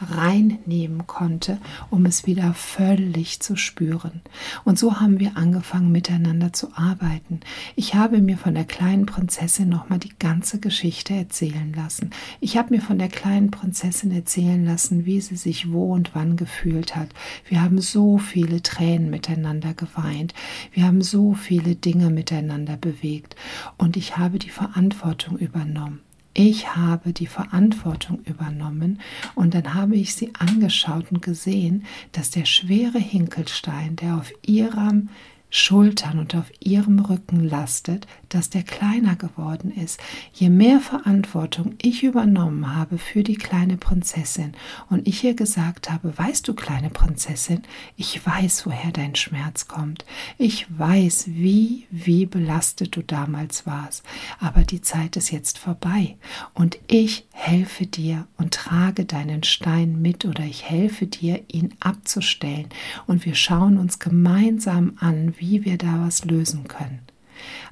reinnehmen 0.01 1.07
konnte, 1.07 1.59
um 1.89 2.05
es 2.05 2.25
wieder 2.25 2.53
völlig 2.53 3.39
zu 3.39 3.55
spüren. 3.55 4.21
Und 4.63 4.79
so 4.79 4.99
haben 4.99 5.19
wir 5.19 5.37
angefangen 5.37 5.91
miteinander 5.91 6.53
zu 6.53 6.69
arbeiten. 6.75 7.41
Ich 7.75 7.95
habe 7.95 8.21
mir 8.21 8.37
von 8.37 8.55
der 8.55 8.65
kleinen 8.65 9.05
Prinzessin 9.05 9.69
nochmal 9.69 9.99
die 9.99 10.17
ganze 10.17 10.59
Geschichte 10.59 11.13
erzählen 11.13 11.73
lassen. 11.75 12.11
Ich 12.39 12.57
habe 12.57 12.75
mir 12.75 12.81
von 12.81 12.99
der 12.99 13.09
kleinen 13.09 13.51
Prinzessin 13.51 14.11
erzählen 14.11 14.65
lassen, 14.65 15.05
wie 15.05 15.21
sie 15.21 15.35
sich 15.35 15.71
wo 15.71 15.93
und 15.93 16.15
wann 16.15 16.37
gefühlt 16.37 16.95
hat. 16.95 17.09
Wir 17.47 17.61
haben 17.61 17.81
so 17.81 18.17
viele 18.17 18.61
Tränen 18.61 19.09
miteinander 19.09 19.73
geweint. 19.73 20.33
Wir 20.73 20.83
haben 20.83 21.01
so 21.01 21.33
viele 21.33 21.75
Dinge 21.75 22.09
miteinander 22.09 22.77
bewegt. 22.77 23.35
Und 23.77 23.97
ich 23.97 24.17
habe 24.17 24.39
die 24.39 24.49
Verantwortung 24.49 25.37
übernommen. 25.37 26.01
Ich 26.41 26.73
habe 26.73 27.11
die 27.11 27.27
Verantwortung 27.27 28.21
übernommen 28.23 29.01
und 29.35 29.53
dann 29.53 29.73
habe 29.73 29.97
ich 29.97 30.15
sie 30.15 30.31
angeschaut 30.39 31.11
und 31.11 31.21
gesehen, 31.21 31.83
dass 32.13 32.29
der 32.29 32.45
schwere 32.45 32.97
Hinkelstein, 32.97 33.97
der 33.97 34.15
auf 34.15 34.31
ihrem 34.47 35.09
Schultern 35.49 36.19
und 36.19 36.35
auf 36.35 36.51
ihrem 36.59 36.99
Rücken 36.99 37.43
lastet, 37.43 38.05
dass 38.29 38.51
der 38.51 38.61
kleiner 38.63 39.15
geworden 39.15 39.71
ist. 39.71 39.99
Je 40.33 40.49
mehr 40.49 40.79
Verantwortung 40.79 41.75
ich 41.81 42.03
übernommen 42.03 42.75
habe 42.75 42.99
für 42.99 43.23
die 43.23 43.35
kleine 43.35 43.77
Prinzessin 43.77 44.53
und 44.89 45.07
ich 45.07 45.23
ihr 45.23 45.33
gesagt 45.33 45.89
habe, 45.89 46.15
weißt 46.15 46.47
du, 46.47 46.53
kleine 46.53 46.91
Prinzessin, 46.91 47.63
ich 47.97 48.23
weiß, 48.25 48.67
woher 48.67 48.91
dein 48.91 49.15
Schmerz 49.15 49.67
kommt. 49.67 50.05
Ich 50.37 50.67
weiß, 50.77 51.25
wie, 51.27 51.87
wie 51.89 52.27
belastet 52.27 52.95
du 52.95 53.01
damals 53.01 53.65
warst. 53.65 54.03
Aber 54.39 54.61
die 54.61 54.81
Zeit 54.81 55.17
ist 55.17 55.31
jetzt 55.31 55.57
vorbei 55.57 56.17
und 56.53 56.77
ich 56.87 57.25
helfe 57.31 57.87
dir 57.87 58.27
und 58.37 58.53
trage 58.53 59.05
deinen 59.05 59.43
Stein 59.43 59.99
mit 60.01 60.25
oder 60.25 60.43
ich 60.43 60.69
helfe 60.69 61.07
dir, 61.07 61.41
ihn 61.47 61.73
abzustellen 61.79 62.67
und 63.07 63.25
wir 63.25 63.33
schauen 63.33 63.77
uns 63.79 63.97
gemeinsam 63.97 64.93
an, 64.99 65.33
wie 65.39 65.65
wir 65.65 65.77
da 65.77 66.05
was 66.05 66.25
lösen 66.25 66.67
können. 66.67 66.99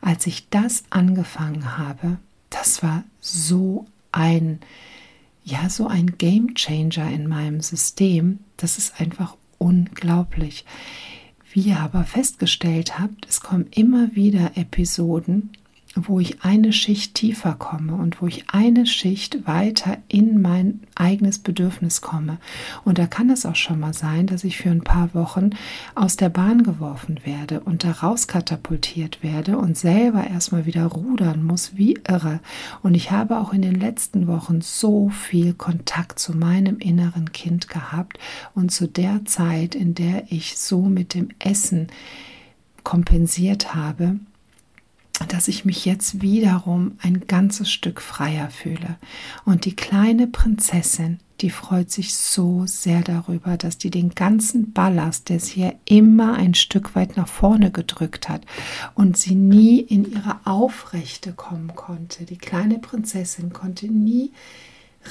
Als 0.01 0.25
ich 0.27 0.49
das 0.49 0.83
angefangen 0.89 1.77
habe, 1.77 2.17
das 2.49 2.81
war 2.81 3.03
so 3.19 3.85
ein, 4.11 4.59
ja, 5.43 5.69
so 5.69 5.87
ein 5.87 6.17
Game 6.17 6.55
Changer 6.55 7.09
in 7.11 7.27
meinem 7.27 7.61
System. 7.61 8.39
Das 8.55 8.77
ist 8.77 8.99
einfach 8.99 9.35
unglaublich. 9.57 10.65
Wie 11.51 11.61
ihr 11.61 11.79
aber 11.79 12.03
festgestellt 12.03 12.99
habt, 12.99 13.27
es 13.27 13.41
kommen 13.41 13.67
immer 13.71 14.15
wieder 14.15 14.51
Episoden, 14.55 15.51
wo 16.05 16.19
ich 16.19 16.43
eine 16.43 16.73
Schicht 16.73 17.15
tiefer 17.15 17.53
komme 17.53 17.93
und 17.93 18.21
wo 18.21 18.27
ich 18.27 18.49
eine 18.49 18.85
Schicht 18.85 19.47
weiter 19.47 19.97
in 20.07 20.41
mein 20.41 20.81
eigenes 20.95 21.39
Bedürfnis 21.39 22.01
komme. 22.01 22.37
Und 22.83 22.97
da 22.99 23.07
kann 23.07 23.29
es 23.29 23.45
auch 23.45 23.55
schon 23.55 23.79
mal 23.79 23.93
sein, 23.93 24.27
dass 24.27 24.43
ich 24.43 24.57
für 24.57 24.69
ein 24.69 24.83
paar 24.83 25.13
Wochen 25.13 25.51
aus 25.95 26.17
der 26.17 26.29
Bahn 26.29 26.63
geworfen 26.63 27.19
werde 27.23 27.61
und 27.61 27.83
da 27.83 27.91
rauskatapultiert 27.91 29.23
werde 29.23 29.57
und 29.57 29.77
selber 29.77 30.27
erstmal 30.27 30.65
wieder 30.65 30.85
rudern 30.85 31.43
muss, 31.43 31.75
wie 31.75 31.97
irre. 32.07 32.39
Und 32.83 32.95
ich 32.95 33.11
habe 33.11 33.39
auch 33.39 33.53
in 33.53 33.61
den 33.61 33.79
letzten 33.79 34.27
Wochen 34.27 34.61
so 34.61 35.09
viel 35.09 35.53
Kontakt 35.53 36.19
zu 36.19 36.35
meinem 36.35 36.77
inneren 36.77 37.31
Kind 37.31 37.69
gehabt 37.69 38.19
und 38.53 38.71
zu 38.71 38.87
der 38.87 39.25
Zeit, 39.25 39.75
in 39.75 39.95
der 39.95 40.31
ich 40.31 40.57
so 40.57 40.83
mit 40.83 41.13
dem 41.13 41.29
Essen 41.39 41.87
kompensiert 42.83 43.75
habe, 43.75 44.17
dass 45.25 45.47
ich 45.47 45.65
mich 45.65 45.85
jetzt 45.85 46.21
wiederum 46.21 46.97
ein 47.01 47.27
ganzes 47.27 47.71
Stück 47.71 48.01
freier 48.01 48.49
fühle. 48.49 48.97
Und 49.45 49.65
die 49.65 49.75
kleine 49.75 50.27
Prinzessin, 50.27 51.19
die 51.41 51.49
freut 51.49 51.91
sich 51.91 52.15
so 52.15 52.65
sehr 52.65 53.01
darüber, 53.01 53.57
dass 53.57 53.77
die 53.77 53.91
den 53.91 54.11
ganzen 54.11 54.73
Ballast, 54.73 55.29
der 55.29 55.39
sie 55.39 55.61
ja 55.61 55.73
immer 55.85 56.33
ein 56.33 56.53
Stück 56.53 56.95
weit 56.95 57.17
nach 57.17 57.27
vorne 57.27 57.71
gedrückt 57.71 58.29
hat 58.29 58.45
und 58.95 59.17
sie 59.17 59.35
nie 59.35 59.79
in 59.79 60.11
ihre 60.11 60.39
Aufrechte 60.45 61.33
kommen 61.33 61.75
konnte. 61.75 62.25
Die 62.25 62.37
kleine 62.37 62.79
Prinzessin 62.79 63.53
konnte 63.53 63.87
nie 63.87 64.31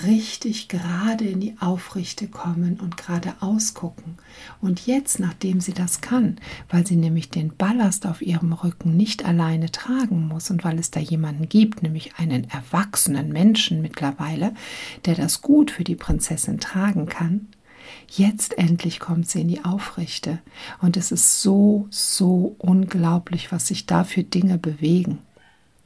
richtig 0.05 0.69
gerade 0.69 1.25
in 1.25 1.41
die 1.41 1.57
Aufrichte 1.61 2.29
kommen 2.29 2.79
und 2.81 2.97
gerade 2.97 3.35
ausgucken. 3.41 4.17
Und 4.61 4.87
jetzt, 4.87 5.21
nachdem 5.21 5.61
sie 5.61 5.73
das 5.73 6.01
kann, 6.01 6.37
weil 6.69 6.87
sie 6.87 6.97
nämlich 6.97 7.31
den 7.31 7.57
Ballast 7.57 8.07
auf 8.07 8.23
ihrem 8.23 8.53
Rücken 8.53 8.97
nicht 8.97 9.25
alleine 9.25 9.71
tragen 9.71 10.29
muss 10.29 10.51
und 10.51 10.65
weil 10.65 10.79
es 10.79 10.91
da 10.91 11.01
jemanden 11.01 11.49
gibt, 11.49 11.83
nämlich 11.83 12.17
einen 12.17 12.49
erwachsenen 12.51 13.33
Menschen 13.33 13.83
mittlerweile, 13.83 14.55
der 15.05 15.15
das 15.15 15.43
gut 15.43 15.71
für 15.71 15.85
die 15.85 15.97
Prinzessin 15.97 16.61
tragen 16.61 17.07
kann, 17.07 17.49
Jetzt 18.09 18.59
endlich 18.59 19.01
kommt 19.01 19.29
sie 19.29 19.43
in 19.43 19.49
die 19.49 19.65
Aufrichte. 19.65 20.39
Und 20.81 20.97
es 20.97 21.13
ist 21.13 21.43
so, 21.43 21.87
so 21.91 22.57
unglaublich, 22.59 23.53
was 23.53 23.67
sich 23.69 23.87
da 23.87 24.05
für 24.05 24.23
Dinge 24.25 24.59
bewegen. 24.59 25.19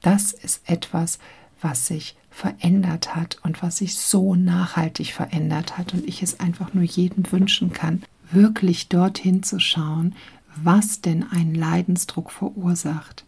Das 0.02 0.32
ist 0.32 0.62
etwas, 0.68 1.18
was 1.60 1.86
sich 1.86 2.16
verändert 2.30 3.14
hat 3.14 3.38
und 3.42 3.62
was 3.62 3.78
sich 3.78 3.96
so 3.96 4.34
nachhaltig 4.34 5.12
verändert 5.12 5.76
hat 5.76 5.92
und 5.92 6.06
ich 6.06 6.22
es 6.22 6.40
einfach 6.40 6.72
nur 6.72 6.84
jedem 6.84 7.30
wünschen 7.30 7.72
kann, 7.72 8.02
wirklich 8.30 8.88
dorthin 8.88 9.42
zu 9.42 9.58
schauen, 9.58 10.14
was 10.56 11.00
denn 11.00 11.24
ein 11.30 11.54
Leidensdruck 11.54 12.30
verursacht. 12.30 13.24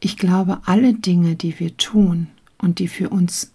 Ich 0.00 0.16
glaube, 0.16 0.60
alle 0.64 0.94
Dinge, 0.94 1.36
die 1.36 1.58
wir 1.58 1.76
tun 1.76 2.28
und 2.58 2.78
die 2.78 2.88
für 2.88 3.10
uns 3.10 3.52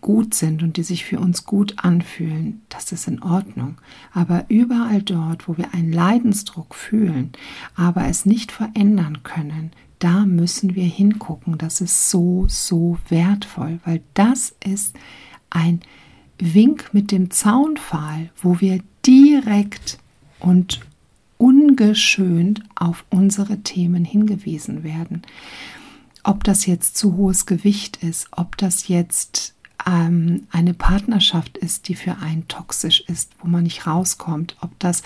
gut 0.00 0.34
sind 0.34 0.62
und 0.62 0.76
die 0.76 0.82
sich 0.82 1.04
für 1.04 1.18
uns 1.18 1.44
gut 1.44 1.74
anfühlen, 1.78 2.62
das 2.68 2.92
ist 2.92 3.08
in 3.08 3.22
Ordnung. 3.22 3.78
Aber 4.12 4.44
überall 4.48 5.02
dort, 5.02 5.48
wo 5.48 5.56
wir 5.56 5.74
einen 5.74 5.92
Leidensdruck 5.92 6.74
fühlen, 6.74 7.32
aber 7.74 8.06
es 8.06 8.26
nicht 8.26 8.52
verändern 8.52 9.22
können, 9.22 9.72
da 9.98 10.26
müssen 10.26 10.74
wir 10.74 10.84
hingucken. 10.84 11.58
Das 11.58 11.80
ist 11.80 12.10
so, 12.10 12.46
so 12.48 12.98
wertvoll, 13.08 13.80
weil 13.84 14.02
das 14.14 14.54
ist 14.64 14.94
ein 15.50 15.80
Wink 16.38 16.90
mit 16.92 17.12
dem 17.12 17.30
Zaunpfahl, 17.30 18.30
wo 18.40 18.60
wir 18.60 18.80
direkt 19.04 19.98
und 20.38 20.80
ungeschönt 21.38 22.62
auf 22.74 23.04
unsere 23.10 23.58
Themen 23.58 24.04
hingewiesen 24.04 24.84
werden. 24.84 25.22
Ob 26.22 26.44
das 26.44 26.66
jetzt 26.66 26.96
zu 26.96 27.16
hohes 27.16 27.46
Gewicht 27.46 28.02
ist, 28.02 28.28
ob 28.32 28.56
das 28.56 28.88
jetzt 28.88 29.54
ähm, 29.86 30.46
eine 30.50 30.74
Partnerschaft 30.74 31.56
ist, 31.56 31.88
die 31.88 31.94
für 31.94 32.18
einen 32.18 32.48
toxisch 32.48 33.02
ist, 33.06 33.32
wo 33.40 33.48
man 33.48 33.62
nicht 33.62 33.86
rauskommt, 33.86 34.56
ob 34.60 34.78
das 34.78 35.02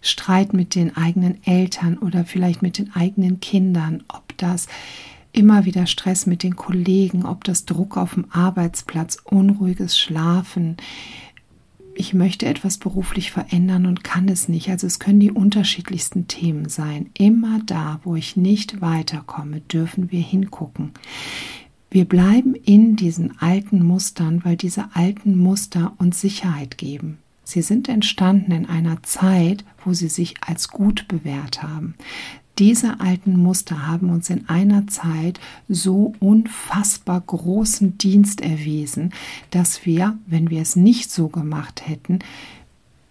Streit 0.00 0.52
mit 0.52 0.74
den 0.74 0.96
eigenen 0.96 1.42
Eltern 1.44 1.98
oder 1.98 2.24
vielleicht 2.24 2.62
mit 2.62 2.78
den 2.78 2.94
eigenen 2.94 3.40
Kindern, 3.40 4.02
ob 4.08 4.33
das 4.44 4.68
immer 5.32 5.64
wieder 5.64 5.86
Stress 5.86 6.26
mit 6.26 6.42
den 6.42 6.54
Kollegen, 6.54 7.26
ob 7.26 7.42
das 7.44 7.64
Druck 7.64 7.96
auf 7.96 8.14
dem 8.14 8.26
Arbeitsplatz, 8.30 9.18
unruhiges 9.24 9.98
Schlafen, 9.98 10.76
ich 11.96 12.12
möchte 12.12 12.46
etwas 12.46 12.78
beruflich 12.78 13.30
verändern 13.30 13.86
und 13.86 14.04
kann 14.04 14.28
es 14.28 14.48
nicht. 14.48 14.68
Also 14.68 14.86
es 14.86 14.98
können 14.98 15.20
die 15.20 15.30
unterschiedlichsten 15.30 16.26
Themen 16.26 16.68
sein. 16.68 17.10
Immer 17.16 17.60
da, 17.64 18.00
wo 18.02 18.16
ich 18.16 18.36
nicht 18.36 18.80
weiterkomme, 18.80 19.60
dürfen 19.60 20.10
wir 20.10 20.20
hingucken. 20.20 20.92
Wir 21.90 22.04
bleiben 22.04 22.54
in 22.54 22.96
diesen 22.96 23.38
alten 23.38 23.84
Mustern, 23.84 24.44
weil 24.44 24.56
diese 24.56 24.94
alten 24.94 25.36
Muster 25.36 25.92
uns 25.98 26.20
Sicherheit 26.20 26.76
geben. 26.78 27.18
Sie 27.44 27.62
sind 27.62 27.88
entstanden 27.88 28.50
in 28.50 28.66
einer 28.66 29.02
Zeit, 29.02 29.64
wo 29.84 29.92
sie 29.92 30.08
sich 30.08 30.34
als 30.40 30.68
gut 30.68 31.06
bewährt 31.06 31.62
haben. 31.62 31.94
Diese 32.58 33.00
alten 33.00 33.36
Muster 33.36 33.86
haben 33.86 34.10
uns 34.10 34.30
in 34.30 34.48
einer 34.48 34.86
Zeit 34.86 35.40
so 35.68 36.14
unfassbar 36.20 37.20
großen 37.20 37.98
Dienst 37.98 38.40
erwiesen, 38.40 39.12
dass 39.50 39.84
wir, 39.84 40.16
wenn 40.26 40.50
wir 40.50 40.62
es 40.62 40.76
nicht 40.76 41.10
so 41.10 41.28
gemacht 41.28 41.86
hätten, 41.86 42.20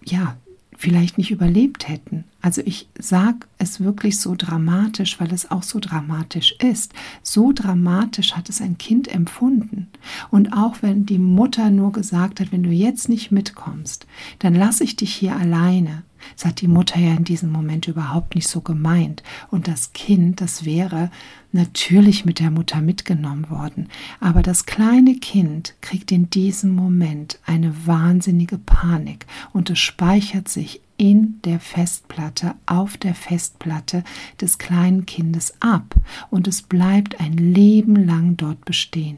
ja, 0.05 0.37
vielleicht 0.77 1.17
nicht 1.17 1.31
überlebt 1.31 1.89
hätten. 1.89 2.23
Also 2.43 2.61
ich 2.65 2.89
sage 2.99 3.47
es 3.57 3.79
wirklich 3.79 4.19
so 4.19 4.35
dramatisch, 4.37 5.17
weil 5.21 5.31
es 5.31 5.49
auch 5.49 5.63
so 5.63 5.79
dramatisch 5.79 6.53
ist. 6.59 6.91
So 7.21 7.53
dramatisch 7.53 8.33
hat 8.33 8.49
es 8.49 8.59
ein 8.59 8.77
Kind 8.77 9.07
empfunden. 9.07 9.87
Und 10.29 10.51
auch 10.51 10.75
wenn 10.81 11.05
die 11.05 11.19
Mutter 11.19 11.69
nur 11.69 11.93
gesagt 11.93 12.41
hat, 12.41 12.51
wenn 12.51 12.63
du 12.63 12.69
jetzt 12.69 13.07
nicht 13.07 13.31
mitkommst, 13.31 14.07
dann 14.39 14.55
lasse 14.55 14.83
ich 14.83 14.97
dich 14.97 15.15
hier 15.15 15.37
alleine. 15.37 16.03
Das 16.35 16.45
hat 16.45 16.59
die 16.59 16.67
Mutter 16.67 16.99
ja 16.99 17.13
in 17.13 17.23
diesem 17.23 17.49
Moment 17.49 17.87
überhaupt 17.87 18.35
nicht 18.35 18.49
so 18.49 18.59
gemeint. 18.59 19.23
Und 19.49 19.69
das 19.69 19.93
Kind, 19.93 20.41
das 20.41 20.65
wäre 20.65 21.11
natürlich 21.53 22.25
mit 22.25 22.39
der 22.39 22.51
Mutter 22.51 22.81
mitgenommen 22.81 23.49
worden. 23.49 23.87
Aber 24.19 24.41
das 24.41 24.65
kleine 24.65 25.15
Kind 25.15 25.75
kriegt 25.79 26.11
in 26.11 26.29
diesem 26.29 26.75
Moment 26.75 27.39
eine 27.45 27.73
wahnsinnige 27.87 28.57
Panik 28.57 29.27
und 29.53 29.69
es 29.69 29.79
speichert 29.79 30.49
sich 30.49 30.81
in 31.03 31.41
der 31.43 31.59
Festplatte, 31.59 32.55
auf 32.65 32.95
der 32.95 33.13
Festplatte 33.13 34.05
des 34.39 34.57
kleinen 34.57 35.05
Kindes 35.05 35.53
ab 35.59 35.95
und 36.29 36.47
es 36.47 36.61
bleibt 36.61 37.19
ein 37.19 37.33
Leben 37.33 37.97
lang 37.97 38.37
dort 38.37 38.63
bestehen. 38.63 39.17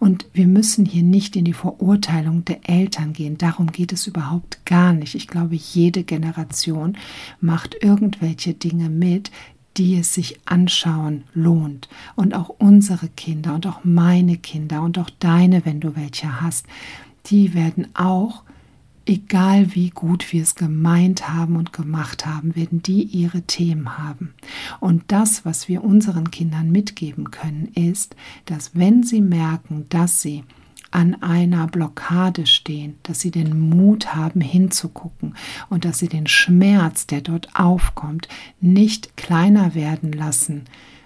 Und 0.00 0.26
wir 0.34 0.46
müssen 0.46 0.84
hier 0.84 1.02
nicht 1.02 1.34
in 1.34 1.46
die 1.46 1.54
Verurteilung 1.54 2.44
der 2.44 2.68
Eltern 2.68 3.14
gehen. 3.14 3.38
Darum 3.38 3.72
geht 3.72 3.94
es 3.94 4.06
überhaupt 4.06 4.66
gar 4.66 4.92
nicht. 4.92 5.14
Ich 5.14 5.28
glaube, 5.28 5.54
jede 5.54 6.04
Generation 6.04 6.98
macht 7.40 7.82
irgendwelche 7.82 8.52
Dinge 8.52 8.90
mit, 8.90 9.30
die 9.78 9.96
es 9.98 10.12
sich 10.12 10.38
anschauen 10.44 11.24
lohnt. 11.32 11.88
Und 12.16 12.34
auch 12.34 12.50
unsere 12.50 13.08
Kinder 13.08 13.54
und 13.54 13.66
auch 13.66 13.80
meine 13.82 14.36
Kinder 14.36 14.82
und 14.82 14.98
auch 14.98 15.10
deine, 15.20 15.64
wenn 15.64 15.80
du 15.80 15.96
welche 15.96 16.42
hast, 16.42 16.66
die 17.26 17.54
werden 17.54 17.88
auch, 17.94 18.42
egal 19.08 19.74
wie 19.74 19.90
gut 19.90 20.32
wir 20.32 20.42
es 20.42 20.54
gemeint 20.54 21.28
haben 21.28 21.56
und 21.56 21.72
gemacht 21.72 22.26
haben, 22.26 22.54
werden 22.54 22.82
die 22.82 23.02
ihre 23.02 23.42
Themen 23.42 23.98
haben. 23.98 24.34
Und 24.80 25.04
das, 25.08 25.44
was 25.44 25.68
wir 25.68 25.82
unseren 25.82 26.30
Kindern 26.30 26.70
mitgeben 26.70 27.30
können, 27.30 27.68
ist, 27.74 28.14
dass 28.44 28.74
wenn 28.74 29.02
sie 29.02 29.22
merken, 29.22 29.86
dass 29.88 30.22
sie 30.22 30.44
an 30.90 31.22
einer 31.22 31.66
Blockade 31.66 32.46
stehen, 32.46 32.98
dass 33.02 33.20
sie 33.20 33.30
den 33.30 33.58
Mut 33.58 34.14
haben 34.14 34.40
hinzugucken 34.40 35.34
und 35.68 35.84
dass 35.84 35.98
sie 35.98 36.08
den 36.08 36.26
Schmerz, 36.26 37.06
der 37.06 37.20
dort 37.20 37.48
aufkommt, 37.54 38.28
nicht 38.60 39.16
kleiner 39.16 39.74
werden 39.74 40.12
lassen 40.12 40.64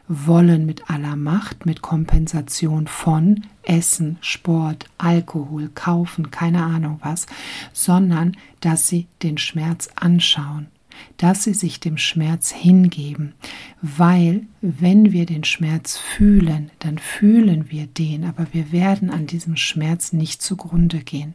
wollen 0.08 0.66
mit 0.66 0.90
aller 0.90 1.16
Macht, 1.16 1.64
mit 1.64 1.80
Kompensation 1.80 2.86
von 2.86 3.44
Essen, 3.62 4.18
Sport, 4.20 4.86
Alkohol, 4.98 5.70
Kaufen, 5.74 6.30
keine 6.30 6.64
Ahnung 6.64 6.98
was, 7.02 7.26
sondern 7.72 8.36
dass 8.60 8.88
sie 8.88 9.06
den 9.22 9.38
Schmerz 9.38 9.88
anschauen 9.94 10.71
dass 11.16 11.44
sie 11.44 11.54
sich 11.54 11.80
dem 11.80 11.98
Schmerz 11.98 12.50
hingeben, 12.50 13.34
weil 13.80 14.42
wenn 14.60 15.12
wir 15.12 15.26
den 15.26 15.44
Schmerz 15.44 15.96
fühlen, 15.96 16.70
dann 16.78 16.98
fühlen 16.98 17.70
wir 17.70 17.86
den, 17.86 18.24
aber 18.24 18.46
wir 18.52 18.72
werden 18.72 19.10
an 19.10 19.26
diesem 19.26 19.56
Schmerz 19.56 20.12
nicht 20.12 20.42
zugrunde 20.42 21.00
gehen. 21.00 21.34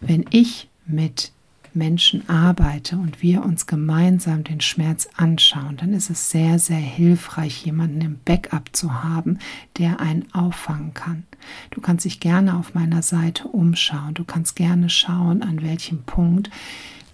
Wenn 0.00 0.24
ich 0.30 0.68
mit 0.86 1.32
Menschen 1.76 2.28
arbeite 2.28 2.96
und 2.96 3.22
wir 3.22 3.44
uns 3.44 3.66
gemeinsam 3.66 4.42
den 4.42 4.60
Schmerz 4.60 5.08
anschauen, 5.16 5.76
dann 5.76 5.92
ist 5.92 6.10
es 6.10 6.30
sehr, 6.30 6.58
sehr 6.58 6.78
hilfreich, 6.78 7.64
jemanden 7.64 8.00
im 8.00 8.18
Backup 8.24 8.74
zu 8.74 9.04
haben, 9.04 9.38
der 9.78 10.00
einen 10.00 10.32
auffangen 10.32 10.94
kann. 10.94 11.24
Du 11.70 11.80
kannst 11.80 12.06
dich 12.06 12.18
gerne 12.18 12.56
auf 12.56 12.74
meiner 12.74 13.02
Seite 13.02 13.46
umschauen. 13.48 14.14
Du 14.14 14.24
kannst 14.24 14.56
gerne 14.56 14.88
schauen, 14.88 15.42
an 15.42 15.62
welchem 15.62 16.02
Punkt 16.02 16.50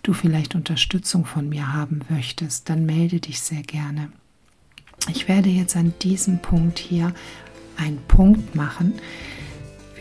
du 0.03 0.13
vielleicht 0.13 0.55
Unterstützung 0.55 1.25
von 1.25 1.49
mir 1.49 1.73
haben 1.73 2.01
möchtest. 2.09 2.69
Dann 2.69 2.87
melde 2.87 3.21
dich 3.21 3.41
sehr 3.41 3.63
gerne. 3.63 4.11
Ich 5.09 5.29
werde 5.29 5.49
jetzt 5.49 5.77
an 5.77 5.95
diesem 6.03 6.39
Punkt 6.39 6.79
hier 6.79 7.13
einen 7.77 7.99
Punkt 8.07 8.55
machen. 8.55 8.95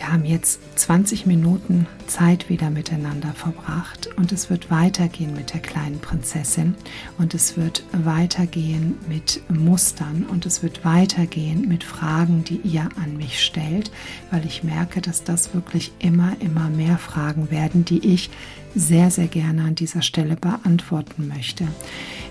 Wir 0.02 0.12
haben 0.12 0.26
jetzt 0.26 0.60
20 0.80 1.28
Minuten 1.28 1.86
Zeit 2.08 2.50
wieder 2.50 2.72
miteinander 2.72 3.34
verbracht 3.34 4.10
und 4.18 4.32
es 4.32 4.50
wird 4.50 4.72
weitergehen 4.72 5.36
mit 5.36 5.54
der 5.54 5.62
kleinen 5.62 6.00
Prinzessin 6.00 6.74
und 7.20 7.36
es 7.36 7.56
wird 7.56 7.84
weitergehen 7.92 8.98
mit 9.08 9.44
Mustern 9.48 10.26
und 10.28 10.48
es 10.48 10.64
wird 10.64 10.84
weitergehen 10.84 11.68
mit 11.68 11.84
Fragen, 11.84 12.44
die 12.44 12.62
ihr 12.64 12.90
an 12.96 13.16
mich 13.16 13.44
stellt, 13.44 13.92
weil 14.32 14.44
ich 14.44 14.64
merke, 14.64 15.02
dass 15.02 15.24
das 15.24 15.54
wirklich 15.54 15.92
immer, 16.00 16.36
immer 16.40 16.70
mehr 16.70 16.98
Fragen 16.98 17.52
werden, 17.52 17.86
die 17.86 18.14
ich 18.14 18.32
sehr, 18.76 19.12
sehr 19.12 19.28
gerne 19.28 19.64
an 19.64 19.76
dieser 19.76 20.02
Stelle 20.02 20.36
beantworten 20.36 21.28
möchte. 21.28 21.68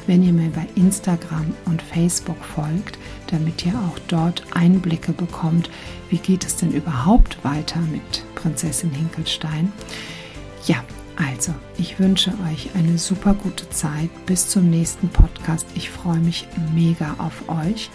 wenn 0.05 0.21
ihr 0.23 0.33
mir 0.33 0.49
bei 0.49 0.67
Instagram 0.75 1.55
und 1.65 1.81
Facebook 1.81 2.43
folgt, 2.43 2.99
damit 3.27 3.65
ihr 3.65 3.73
auch 3.73 3.97
dort 4.07 4.43
Einblicke 4.53 5.13
bekommt, 5.13 5.69
wie 6.09 6.17
geht 6.17 6.45
es 6.45 6.57
denn 6.57 6.71
überhaupt 6.71 7.43
weiter 7.43 7.79
mit 7.91 8.23
Prinzessin 8.35 8.91
Hinkelstein. 8.91 9.71
Ja, 10.67 10.83
also, 11.15 11.53
ich 11.77 11.99
wünsche 11.99 12.31
euch 12.51 12.69
eine 12.75 12.97
super 12.97 13.33
gute 13.33 13.69
Zeit. 13.69 14.09
Bis 14.25 14.49
zum 14.49 14.69
nächsten 14.69 15.09
Podcast. 15.09 15.65
Ich 15.75 15.89
freue 15.89 16.19
mich 16.19 16.47
mega 16.73 17.15
auf 17.17 17.47
euch. 17.47 17.89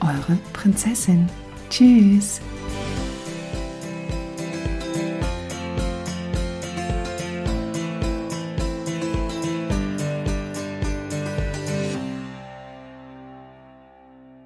Eure 0.00 0.38
Prinzessin. 0.52 1.28
Tschüss. 1.70 2.40